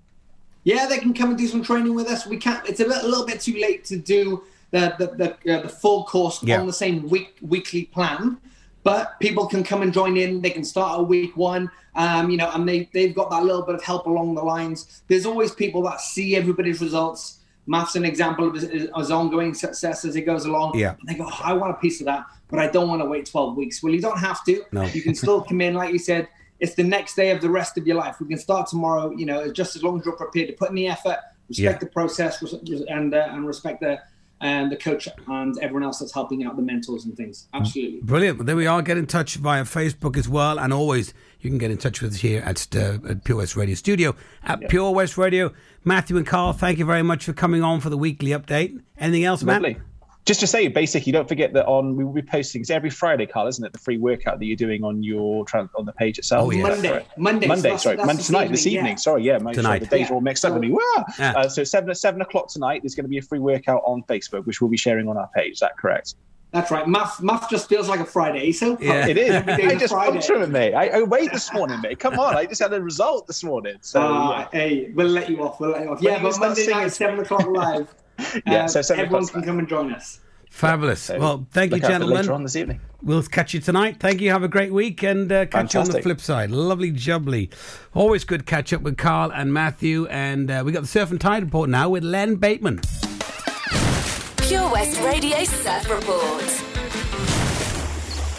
Yeah, 0.64 0.88
they 0.88 0.98
can 0.98 1.14
come 1.14 1.30
and 1.30 1.38
do 1.38 1.48
some 1.48 1.62
training 1.64 1.94
with 1.94 2.08
us. 2.08 2.26
We 2.26 2.38
can't. 2.38 2.68
It's 2.68 2.80
a, 2.80 2.86
a 2.86 3.08
little 3.08 3.26
bit 3.26 3.42
too 3.42 3.54
late 3.60 3.86
to 3.86 3.98
do 3.98 4.44
the 4.72 4.96
the 4.98 5.36
the, 5.44 5.60
uh, 5.60 5.62
the 5.64 5.70
full 5.70 6.06
course 6.06 6.42
Yeah. 6.42 6.60
on 6.60 6.68
the 6.68 6.74
same 6.74 7.08
week 7.10 7.36
weekly 7.42 7.86
plan. 7.86 8.38
But 8.84 9.20
people 9.20 9.48
can 9.48 9.64
come 9.64 9.82
and 9.82 9.92
join 9.92 10.16
in. 10.16 10.42
They 10.42 10.52
can 10.52 10.64
start 10.64 11.00
at 11.00 11.08
week 11.08 11.36
one, 11.36 11.72
um, 11.96 12.30
you 12.30 12.38
know, 12.38 12.52
and 12.54 12.70
they 12.70 12.88
they've 12.94 13.16
got 13.16 13.30
that 13.32 13.44
little 13.44 13.64
bit 13.64 13.76
of 13.76 13.84
help 13.84 14.06
along 14.06 14.36
the 14.36 14.44
lines. 14.44 15.02
There's 15.08 15.26
always 15.26 15.52
people 15.52 15.82
that 15.84 16.02
see 16.02 16.36
everybody's 16.36 16.82
results. 16.82 17.40
Math's 17.68 17.96
an 17.96 18.06
example 18.06 18.48
of 18.48 18.54
his, 18.56 18.64
his 18.64 19.12
ongoing 19.12 19.54
success 19.54 20.06
as 20.06 20.16
it 20.16 20.22
goes 20.22 20.46
along. 20.46 20.78
Yeah. 20.78 20.96
And 21.00 21.10
they 21.10 21.16
go, 21.16 21.26
oh, 21.28 21.42
I 21.44 21.54
want 21.54 21.72
a 21.72 21.76
piece 21.76 22.00
of 22.00 22.06
that, 22.06 22.26
but 22.50 22.60
I 22.60 22.68
don't 22.68 22.88
want 22.88 23.02
to 23.02 23.06
wait 23.08 23.26
12 23.26 23.58
weeks. 23.58 23.82
Well, 23.82 23.94
you 23.94 24.02
don't 24.02 24.20
have 24.20 24.44
to. 24.46 24.64
No. 24.72 24.84
You 24.84 25.02
can 25.02 25.16
still 25.16 25.42
come 25.42 25.62
in, 25.62 25.74
like 25.74 25.92
you 25.92 26.00
said, 26.00 26.28
it's 26.60 26.76
the 26.76 26.84
next 26.84 27.16
day 27.16 27.32
of 27.32 27.42
the 27.42 27.50
rest 27.50 27.78
of 27.78 27.86
your 27.88 27.96
life. 27.98 28.18
We 28.22 28.28
can 28.28 28.38
start 28.38 28.68
tomorrow, 28.70 29.12
you 29.12 29.26
know, 29.26 29.52
just 29.52 29.76
as 29.76 29.84
long 29.84 30.00
as 30.00 30.06
you're 30.06 30.16
prepared 30.16 30.48
to 30.48 30.54
put 30.54 30.70
in 30.70 30.76
the 30.76 30.88
effort, 30.88 31.18
respect 31.50 31.74
Yeah. 31.76 31.78
the 31.80 31.88
process, 31.88 32.42
and 32.88 33.14
uh, 33.14 33.28
and 33.32 33.46
respect 33.46 33.82
the 33.82 34.00
and 34.42 34.70
the 34.72 34.76
coach 34.76 35.08
and 35.28 35.58
everyone 35.60 35.84
else 35.84 36.00
that's 36.00 36.14
helping 36.14 36.44
out 36.46 36.56
the 36.58 36.62
mentors 36.62 37.06
and 37.06 37.16
things. 37.16 37.48
Absolutely. 37.54 38.02
Brilliant. 38.02 38.38
Well, 38.38 38.46
there 38.46 38.56
we 38.56 38.68
are. 38.68 38.82
Get 38.82 38.98
in 38.98 39.06
touch 39.06 39.36
via 39.36 39.64
Facebook 39.64 40.18
as 40.18 40.28
well. 40.28 40.60
And 40.60 40.74
always, 40.74 41.14
you 41.46 41.52
can 41.52 41.58
get 41.60 41.72
in 41.72 41.78
touch 41.78 42.02
with 42.02 42.14
us 42.14 42.20
here 42.20 42.42
at, 42.44 42.68
uh, 42.76 42.98
at 43.08 43.24
Pure 43.24 43.38
West 43.38 43.56
Radio 43.56 43.76
Studio 43.76 44.16
at 44.44 44.68
Pure 44.68 44.92
West 44.92 45.18
Radio. 45.18 45.54
Matthew 45.84 46.18
and 46.18 46.26
Carl, 46.26 46.52
thank 46.54 46.80
you 46.80 46.86
very 46.86 47.04
much 47.04 47.24
for 47.26 47.34
coming 47.34 47.62
on 47.64 47.80
for 47.80 47.90
the 47.90 47.98
weekly 47.98 48.32
update. 48.32 48.82
Anything 48.98 49.24
else, 49.26 49.44
Matt? 49.44 49.62
Lovely. 49.62 49.78
Just 50.26 50.40
to 50.40 50.48
say, 50.48 50.68
basically, 50.70 51.12
don't 51.12 51.28
forget 51.30 51.54
that 51.54 51.68
on 51.68 51.96
we 51.96 52.04
will 52.04 52.12
be 52.12 52.24
posting 52.24 52.62
it's 52.62 52.72
every 52.72 52.90
Friday, 52.90 53.28
Carl, 53.28 53.46
isn't 53.46 53.64
it? 53.64 53.72
The 53.74 53.78
free 53.78 54.00
workout 54.00 54.40
that 54.40 54.46
you're 54.46 54.56
doing 54.56 54.84
on 54.84 55.04
your 55.04 55.46
on 55.54 55.86
the 55.86 55.94
page 55.94 56.18
itself. 56.18 56.48
Oh, 56.48 56.50
yeah. 56.50 56.64
Monday. 56.64 56.90
Correct. 56.90 57.18
Monday. 57.20 57.48
Monday. 57.48 57.62
So 57.62 57.68
that's- 57.70 57.84
sorry, 57.84 57.96
that's 57.98 58.08
Mon- 58.08 58.18
tonight, 58.18 58.50
this 58.52 58.66
evening, 58.66 58.78
evening. 58.78 58.92
yeah. 58.94 58.96
Sorry, 58.96 59.24
yeah, 59.24 59.34
my, 59.34 59.54
sorry, 59.54 59.56
Tonight. 59.58 59.80
the 59.82 59.86
days 59.86 60.00
Yeah. 60.00 60.10
are 60.10 60.14
all 60.16 60.22
mixed 60.22 60.44
up 60.44 60.54
with 60.54 60.64
me. 60.64 60.76
Yeah. 61.20 61.34
Uh, 61.34 61.48
so 61.48 61.64
seven 61.64 61.94
seven 61.94 62.22
o'clock 62.22 62.48
tonight. 62.50 62.82
There's 62.82 62.96
going 62.96 63.06
to 63.06 63.10
be 63.10 63.20
a 63.20 63.22
free 63.22 63.38
workout 63.38 63.84
on 63.86 64.02
Facebook, 64.10 64.48
which 64.48 64.62
we'll 64.62 64.72
be 64.72 64.78
sharing 64.78 65.08
on 65.08 65.16
our 65.16 65.30
page. 65.36 65.54
Is 65.54 65.60
that 65.60 65.78
correct? 65.78 66.16
That's 66.56 66.72
right. 66.72 66.88
Muff, 66.88 67.22
Muff 67.22 67.50
just 67.50 67.68
feels 67.68 67.90
like 67.90 68.00
a 68.00 68.06
Friday. 68.06 68.52
So 68.54 68.78
Yeah. 68.80 69.06
It 69.08 69.18
is. 69.18 69.30
Every 69.32 69.58
day's 69.58 69.72
I 69.72 69.76
a 69.76 69.80
just 69.80 69.94
Friday. 69.94 70.12
punctured 70.14 70.42
it, 70.42 70.50
mate. 70.50 70.74
I, 70.74 70.88
I 70.88 71.02
waited 71.04 71.34
this 71.34 71.52
morning, 71.54 71.82
mate. 71.82 72.00
Come 72.00 72.18
on, 72.18 72.36
I 72.36 72.46
just 72.46 72.62
had 72.62 72.72
a 72.74 72.82
result 72.82 73.28
this 73.28 73.44
morning. 73.44 73.76
So 73.82 74.00
Ah, 74.02 74.40
yeah. 74.54 74.60
hey, 74.60 74.92
we'll 74.96 75.08
let 75.10 75.30
you 75.30 75.44
off. 75.44 75.60
We'll 75.60 75.72
let 75.72 75.84
you 75.84 75.90
off. 75.92 76.02
When 76.02 76.14
Yeah, 76.14 76.22
but 76.24 76.40
Monday 76.40 76.62
singing- 76.64 76.80
night, 76.84 76.92
seven 77.04 77.20
o'clock 77.20 77.46
live. 77.48 77.94
Yeah, 78.48 78.64
Uh, 78.64 78.68
so 78.70 78.82
seven 78.82 79.06
everyone 79.06 79.24
o'clock 79.26 79.34
can 79.34 79.44
come 79.50 79.60
and 79.60 79.68
join 79.68 79.94
us. 79.94 80.20
Fabulous. 80.50 81.02
So 81.02 81.20
well, 81.20 81.46
thank 81.52 81.72
you, 81.72 81.76
look 81.76 81.84
out 81.84 81.88
for 81.88 81.92
gentlemen. 81.92 82.18
Later 82.18 82.32
on 82.34 82.44
this 82.44 82.56
evening. 82.56 82.80
We'll 83.04 83.22
catch 83.24 83.54
you 83.54 83.60
tonight. 83.60 83.98
Thank 84.00 84.22
you. 84.22 84.32
Have 84.32 84.44
a 84.44 84.48
great 84.48 84.72
week 84.72 85.04
and 85.04 85.30
uh, 85.30 85.46
catch 85.48 85.74
you 85.74 85.82
on 85.82 85.90
the 85.90 86.02
flip 86.02 86.22
side. 86.22 86.50
Lovely 86.52 86.92
jubbly. 86.94 87.50
Always 87.94 88.24
good 88.24 88.46
catch 88.46 88.72
up 88.72 88.82
with 88.82 88.98
Carl 88.98 89.34
and 89.34 89.54
Matthew. 89.54 90.08
And 90.08 90.50
uh, 90.50 90.64
we 90.66 90.72
got 90.72 90.82
the 90.82 90.88
Surf 90.88 91.12
and 91.12 91.20
Tide 91.20 91.44
report 91.44 91.70
now 91.70 91.90
with 91.90 92.06
Len 92.06 92.36
Bateman. 92.38 92.80
Pure 94.48 94.72
West 94.72 95.02
Radio 95.02 95.44
Surf 95.44 95.90
Report. 95.90 96.62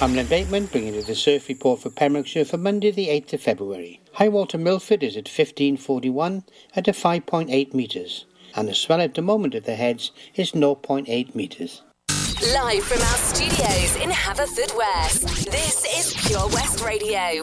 I'm 0.00 0.14
Len 0.14 0.26
Bateman, 0.26 0.66
bringing 0.66 0.94
you 0.94 1.02
the 1.02 1.16
surf 1.16 1.48
report 1.48 1.80
for 1.80 1.90
Pembrokeshire 1.90 2.44
for 2.44 2.58
Monday, 2.58 2.92
the 2.92 3.08
8th 3.08 3.32
of 3.32 3.40
February. 3.40 4.00
High 4.12 4.28
water 4.28 4.56
Milford 4.56 5.02
is 5.02 5.16
at 5.16 5.26
1541 5.26 6.44
at 6.76 6.86
a 6.86 6.92
5.8 6.92 7.74
metres, 7.74 8.24
and 8.54 8.68
the 8.68 8.74
swell 8.74 9.00
at 9.00 9.14
the 9.14 9.22
moment 9.22 9.56
of 9.56 9.64
the 9.64 9.74
heads 9.74 10.12
is 10.36 10.52
0.8 10.52 11.34
metres. 11.34 11.82
Live 12.52 12.84
from 12.84 13.00
our 13.00 13.18
studios 13.18 13.96
in 13.96 14.10
Haverfordwest. 14.10 15.50
This 15.50 15.84
is 15.98 16.28
Pure 16.28 16.46
West 16.50 16.84
Radio. 16.84 17.42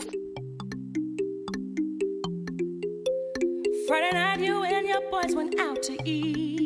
Friday 3.88 4.12
night, 4.14 4.40
you 4.40 4.64
and 4.64 4.88
your 4.88 5.02
boys 5.12 5.36
went 5.36 5.60
out 5.60 5.84
to 5.84 5.98
eat. 6.10 6.63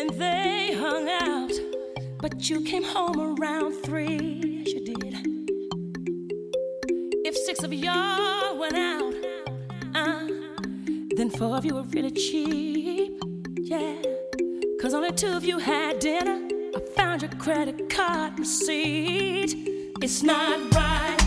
Then 0.00 0.18
they 0.18 0.72
hung 0.72 1.08
out, 1.10 1.52
but 2.20 2.48
you 2.48 2.62
came 2.62 2.82
home 2.82 3.36
around 3.38 3.74
three. 3.82 4.62
You 4.66 4.80
did. 4.82 5.14
If 7.26 7.36
six 7.36 7.62
of 7.62 7.72
y'all 7.72 8.58
went 8.58 8.76
out, 8.76 9.14
uh, 9.94 10.26
then 11.16 11.28
four 11.28 11.54
of 11.54 11.66
you 11.66 11.74
were 11.74 11.82
really 11.82 12.12
cheap. 12.12 13.22
Yeah, 13.58 14.00
cause 14.80 14.94
only 14.94 15.12
two 15.12 15.36
of 15.36 15.44
you 15.44 15.58
had 15.58 15.98
dinner. 15.98 16.48
I 16.74 16.80
found 16.96 17.20
your 17.20 17.32
credit 17.32 17.90
card 17.90 18.38
receipt. 18.38 19.54
It's 20.02 20.22
not 20.22 20.74
right, 20.74 21.18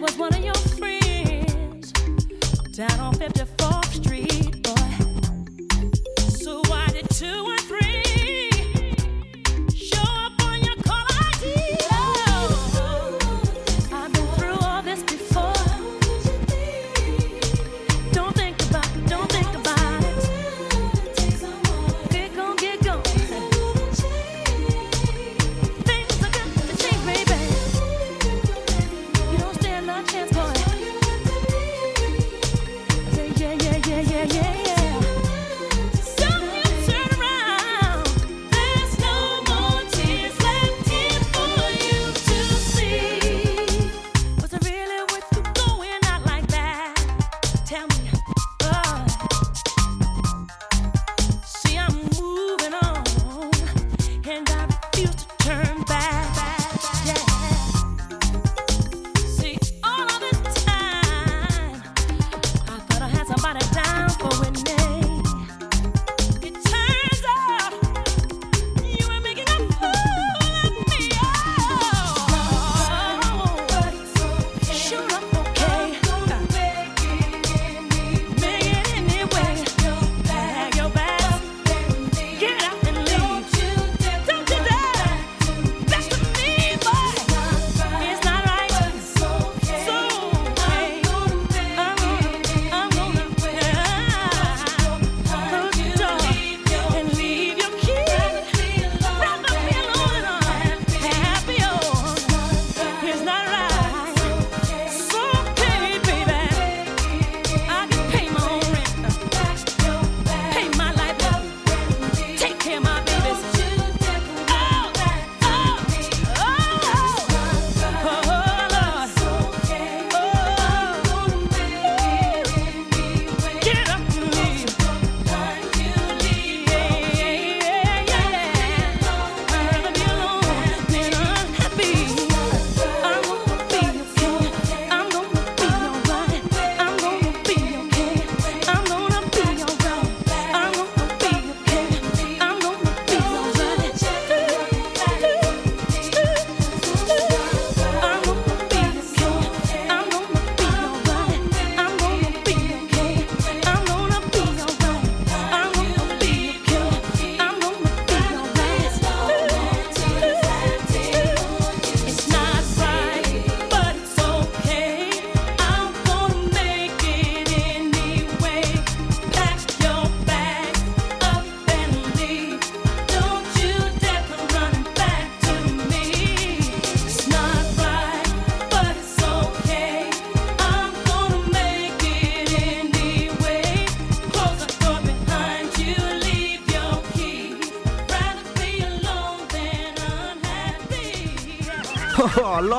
was 0.00 0.16
one 0.16 0.32
of 0.34 0.42
your 0.42 0.54
friends 0.54 1.92
down 2.72 3.00
on 3.00 3.14
54th 3.14 3.59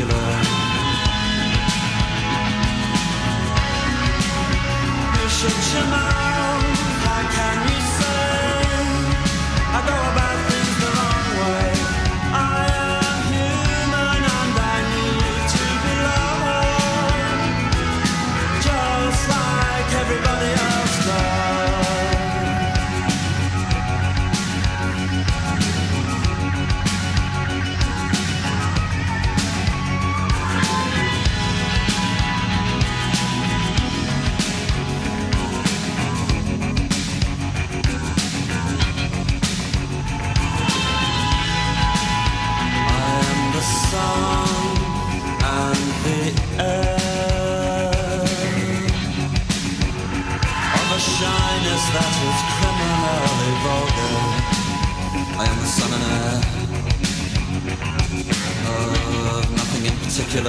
In 0.00 0.06
particular. 0.06 0.48
You 5.40 6.37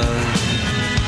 in 0.02 0.99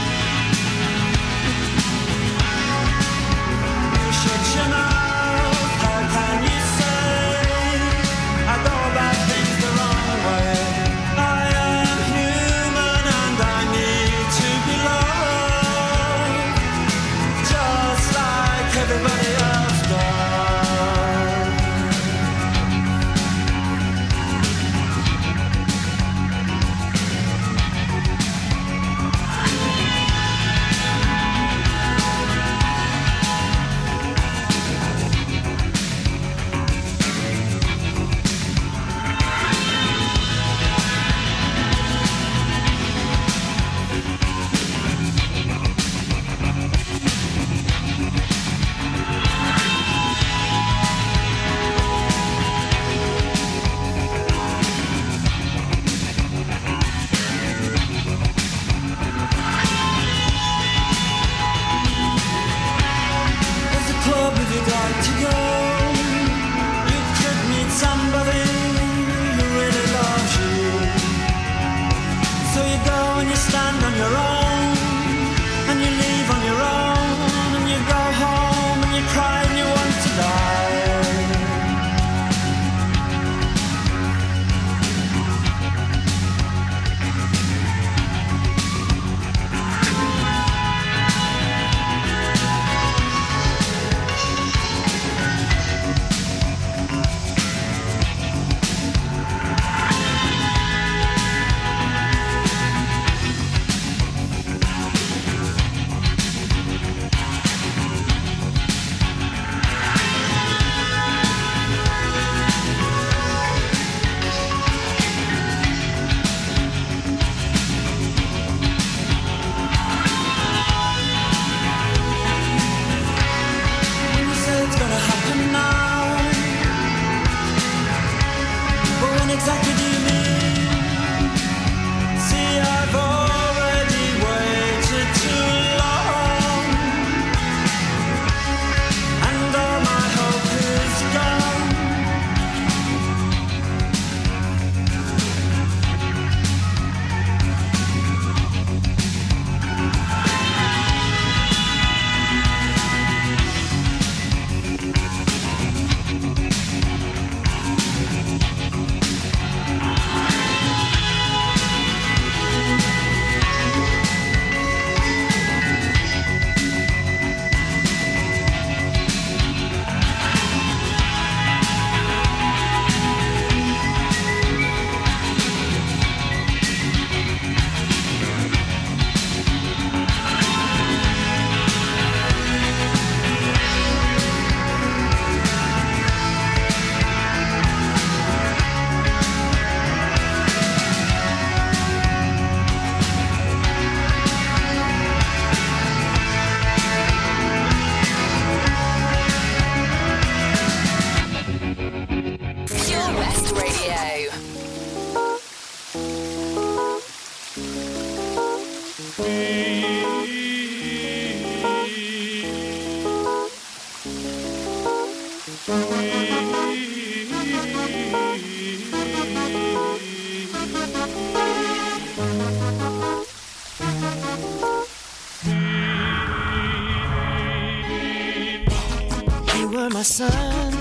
my 230.01 230.05
sun, 230.05 230.73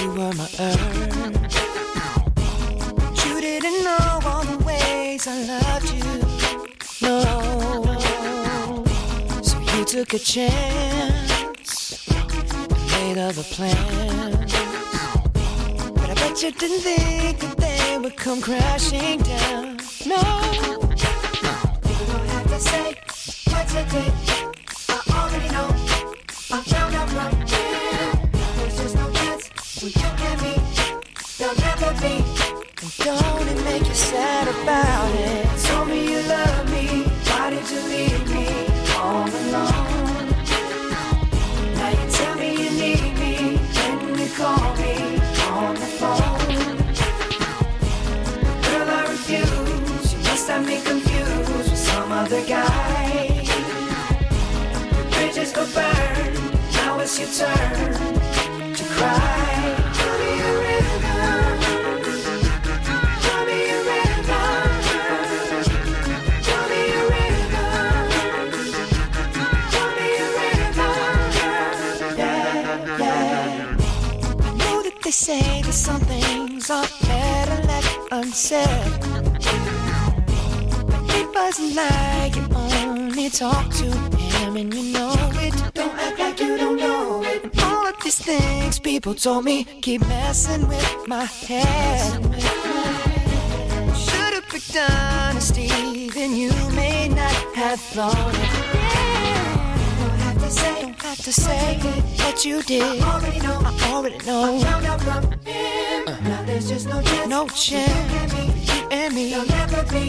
you 0.00 0.08
were 0.10 0.32
my 0.32 0.48
earth. 0.58 1.54
You 3.24 3.40
didn't 3.40 3.84
know 3.84 4.20
all 4.24 4.42
the 4.42 4.58
ways 4.64 5.28
I 5.28 5.40
loved 5.44 5.88
you. 5.92 6.02
No, 7.00 7.20
so 9.40 9.56
you 9.76 9.84
took 9.84 10.14
a 10.14 10.18
chance, 10.18 12.08
made 12.90 13.18
other 13.18 13.44
plans. 13.44 14.52
But 15.94 16.10
I 16.10 16.14
bet 16.14 16.42
you 16.42 16.50
didn't 16.50 16.80
think 16.80 17.38
that 17.38 17.56
they 17.56 17.98
would 17.98 18.16
come 18.16 18.40
crashing 18.40 19.20
down. 19.20 19.78
No, 20.04 20.16
you 21.88 22.06
don't 22.10 22.28
have 22.34 22.48
to 22.48 22.58
say 22.58 22.96
what 23.52 23.72
you 23.74 23.84
did. 23.92 24.21
It's 57.14 57.20
your 57.20 57.46
turn 57.46 58.74
to 58.74 58.84
cry. 58.84 59.76
Tell 59.92 60.18
me 60.18 60.30
a. 60.40 60.80
Tell 63.20 63.44
me 63.44 63.58
a. 63.68 63.80
Tell 66.42 66.68
me 66.68 66.78
a. 66.80 67.02
Tell 69.72 69.90
me 69.96 70.08
a. 70.16 70.40
Yeah, 72.16 72.98
yeah. 72.98 73.76
Know 74.56 74.82
that 74.82 74.96
they 75.02 75.10
say 75.10 75.62
that 75.62 75.72
some 75.72 76.00
things 76.00 76.70
are 76.70 76.88
better 77.06 77.62
left 77.66 77.98
unsaid. 78.10 79.02
It 81.14 81.26
wasn't 81.34 81.74
like 81.74 82.36
you 82.36 82.46
only 82.54 83.28
talk 83.28 83.68
to 83.74 84.11
things 88.38 88.78
people 88.78 89.14
told 89.14 89.44
me 89.44 89.64
keep 89.82 90.00
messing 90.08 90.66
with 90.68 91.06
my 91.06 91.24
head. 91.24 92.12
Should've 94.04 94.48
picked 94.48 94.76
honesty, 94.76 96.08
then 96.10 96.34
you 96.34 96.52
may 96.74 97.08
not 97.08 97.36
have 97.54 97.80
thought 97.80 98.34
it. 98.42 98.52
Don't 99.98 100.20
have 100.26 100.38
to 100.44 100.50
say, 100.50 100.82
don't 100.82 101.02
have 101.02 101.18
to 101.18 101.32
say 101.32 101.78
what 102.22 102.44
you 102.44 102.62
did. 102.62 103.02
I 103.02 103.14
already 103.14 103.40
know. 103.40 103.58
I 103.64 103.92
already 103.92 104.20
know. 104.24 104.56
I 104.56 104.62
found 104.62 104.86
out 104.86 105.00
from 105.02 105.22
him. 105.44 106.08
Uh-huh. 106.08 106.28
Now 106.28 106.42
there's 106.44 106.68
just 106.68 106.88
no 106.88 107.02
chance. 107.02 107.28
No 107.28 107.48
chance. 107.48 108.32
You 108.68 108.88
and 108.90 109.14
me. 109.14 109.30
There'll 109.30 109.46
never 109.46 109.82
be. 109.92 110.06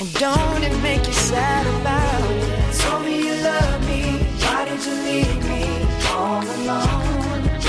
And 0.00 0.12
don't 0.24 0.62
it 0.62 0.76
make 0.82 1.06
you 1.06 1.16
sad 1.30 1.64
about 1.80 2.30
it? 2.30 2.74
Told 2.80 3.02
me 3.06 3.14
you 3.28 3.34
love 3.50 3.80
me. 3.88 4.02
Why 4.42 4.64
did 4.68 4.84
you 4.84 4.94
leave 5.08 5.38
me 5.48 5.62
all 6.10 6.42
alone? 6.42 7.25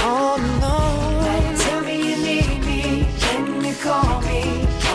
Oh, 0.09 0.35
Alone. 0.39 1.23
Now 1.25 1.51
you 1.51 1.57
tell 1.57 1.81
me 1.81 1.95
you 1.97 2.15
need 2.23 2.59
me. 2.65 2.81
Then 3.19 3.61
you 3.65 3.75
call 3.75 4.21
me 4.21 4.41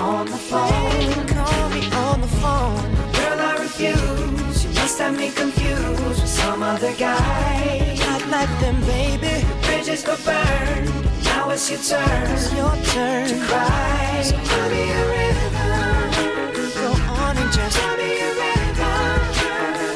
on 0.00 0.24
the 0.24 0.38
phone. 0.38 1.26
Call 1.26 1.68
me 1.68 1.82
on 1.92 2.20
the 2.22 2.32
phone. 2.40 2.80
Girl, 3.12 3.38
I 3.50 3.56
refuse. 3.60 4.64
You 4.64 4.70
must 4.80 4.98
have 5.00 5.14
me 5.14 5.30
confused 5.30 6.02
with 6.04 6.26
some 6.26 6.62
other 6.62 6.94
guy. 6.94 7.94
Not 8.06 8.26
like 8.28 8.52
them, 8.60 8.80
baby. 8.86 9.44
The 9.48 9.56
bridges 9.66 10.02
go 10.02 10.16
burn. 10.24 10.80
Now 11.24 11.50
it's 11.50 11.68
your 11.70 11.80
turn. 11.80 12.30
It's 12.30 12.50
your 12.54 12.74
turn 12.94 13.28
to 13.28 13.36
cry. 13.46 14.22
So 14.24 14.36
tell 14.48 14.70
me 14.70 14.82
a 15.00 15.02
river. 15.16 15.72
Go 16.80 16.90
on 17.20 17.36
and 17.36 17.52
just 17.52 17.76
tell 17.76 17.96
me 17.98 18.10
a 18.18 18.30
river. 18.44 18.96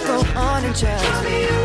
Go 0.09 0.17
on 0.39 0.63
and 0.63 0.77
just 0.77 1.05
tell 1.05 1.23
me 1.25 1.56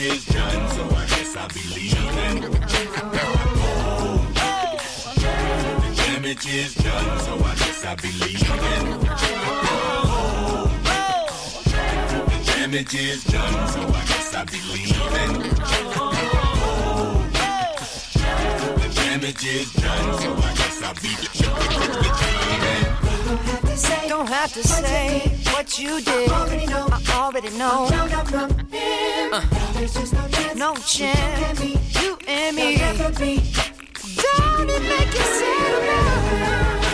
is 0.00 0.24
done, 0.26 0.68
so 0.70 0.84
I 0.84 1.06
guess 1.06 1.36
I'll 1.36 1.48
be 1.48 1.60
leaving. 1.74 2.40
The 2.40 2.50
damage 5.96 6.46
is 6.46 6.74
done, 6.74 7.18
so 7.20 7.34
I 7.34 7.54
guess 7.56 7.84
I'll 7.84 7.96
be 7.96 8.12
leaving. 8.20 9.00
The 12.30 12.38
damage 12.46 12.94
is 12.94 13.24
done, 13.24 13.68
so 13.68 13.80
I 13.80 14.04
guess 14.06 14.34
I'll 14.34 14.46
be 14.46 14.60
leaving. 14.72 16.37
The 19.18 19.32
damage 19.32 19.72
done, 19.74 20.20
so 20.20 20.32
I 20.32 20.54
guess 20.54 20.80
I'll 20.80 20.94
be 20.94 21.08
leaving. 21.08 21.50
Don't 24.08 24.28
have 24.28 24.52
to 24.52 24.62
say 24.62 25.32
what 25.52 25.76
you 25.76 26.00
did. 26.00 26.30
I 26.30 26.42
already 27.14 27.50
know. 27.58 27.88
Uh, 29.32 29.42
no 30.54 30.76
chance. 30.76 31.60
You 32.00 32.16
and 32.28 32.54
me. 32.54 32.76
Don't 32.76 34.70
it 34.70 34.82
make 34.82 35.12
you 35.12 35.24
sad 35.38 36.87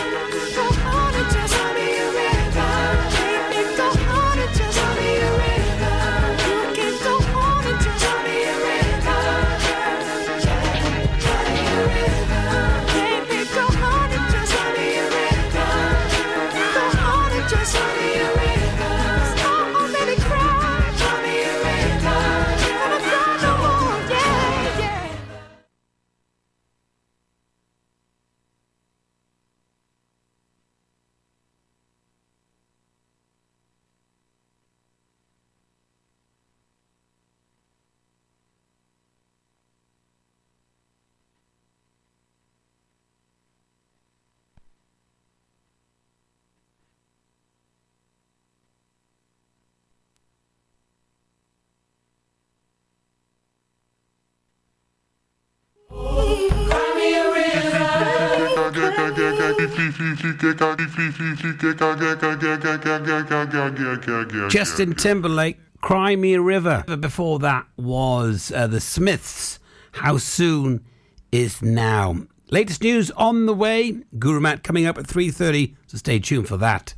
Justin 64.49 64.95
Timberlake, 64.95 65.59
Cry 65.81 66.15
Me 66.15 66.33
a 66.33 66.41
River. 66.41 66.83
But 66.87 67.01
before 67.01 67.39
that 67.39 67.65
was 67.77 68.51
uh, 68.55 68.67
The 68.67 68.79
Smiths, 68.79 69.59
How 69.93 70.17
Soon 70.17 70.83
Is 71.31 71.61
Now. 71.61 72.27
Latest 72.51 72.83
news 72.83 73.11
on 73.11 73.45
the 73.47 73.53
way. 73.53 74.01
Guru 74.19 74.39
Matt 74.39 74.63
coming 74.63 74.85
up 74.85 74.97
at 74.97 75.05
3.30, 75.05 75.75
so 75.87 75.97
stay 75.97 76.19
tuned 76.19 76.47
for 76.47 76.57
that. 76.57 76.93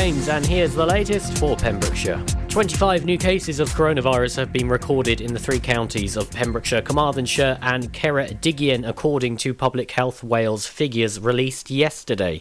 James, 0.00 0.30
and 0.30 0.46
here's 0.46 0.74
the 0.74 0.86
latest 0.86 1.36
for 1.36 1.54
Pembrokeshire. 1.56 2.24
25 2.48 3.04
new 3.04 3.18
cases 3.18 3.60
of 3.60 3.68
coronavirus 3.68 4.34
have 4.34 4.50
been 4.50 4.66
recorded 4.66 5.20
in 5.20 5.34
the 5.34 5.38
three 5.38 5.60
counties 5.60 6.16
of 6.16 6.30
Pembrokeshire, 6.30 6.80
Carmarthenshire, 6.80 7.58
and 7.60 7.92
Ceredigion, 7.92 8.88
according 8.88 9.36
to 9.36 9.52
Public 9.52 9.90
Health 9.90 10.24
Wales 10.24 10.66
figures 10.66 11.20
released 11.20 11.68
yesterday. 11.70 12.40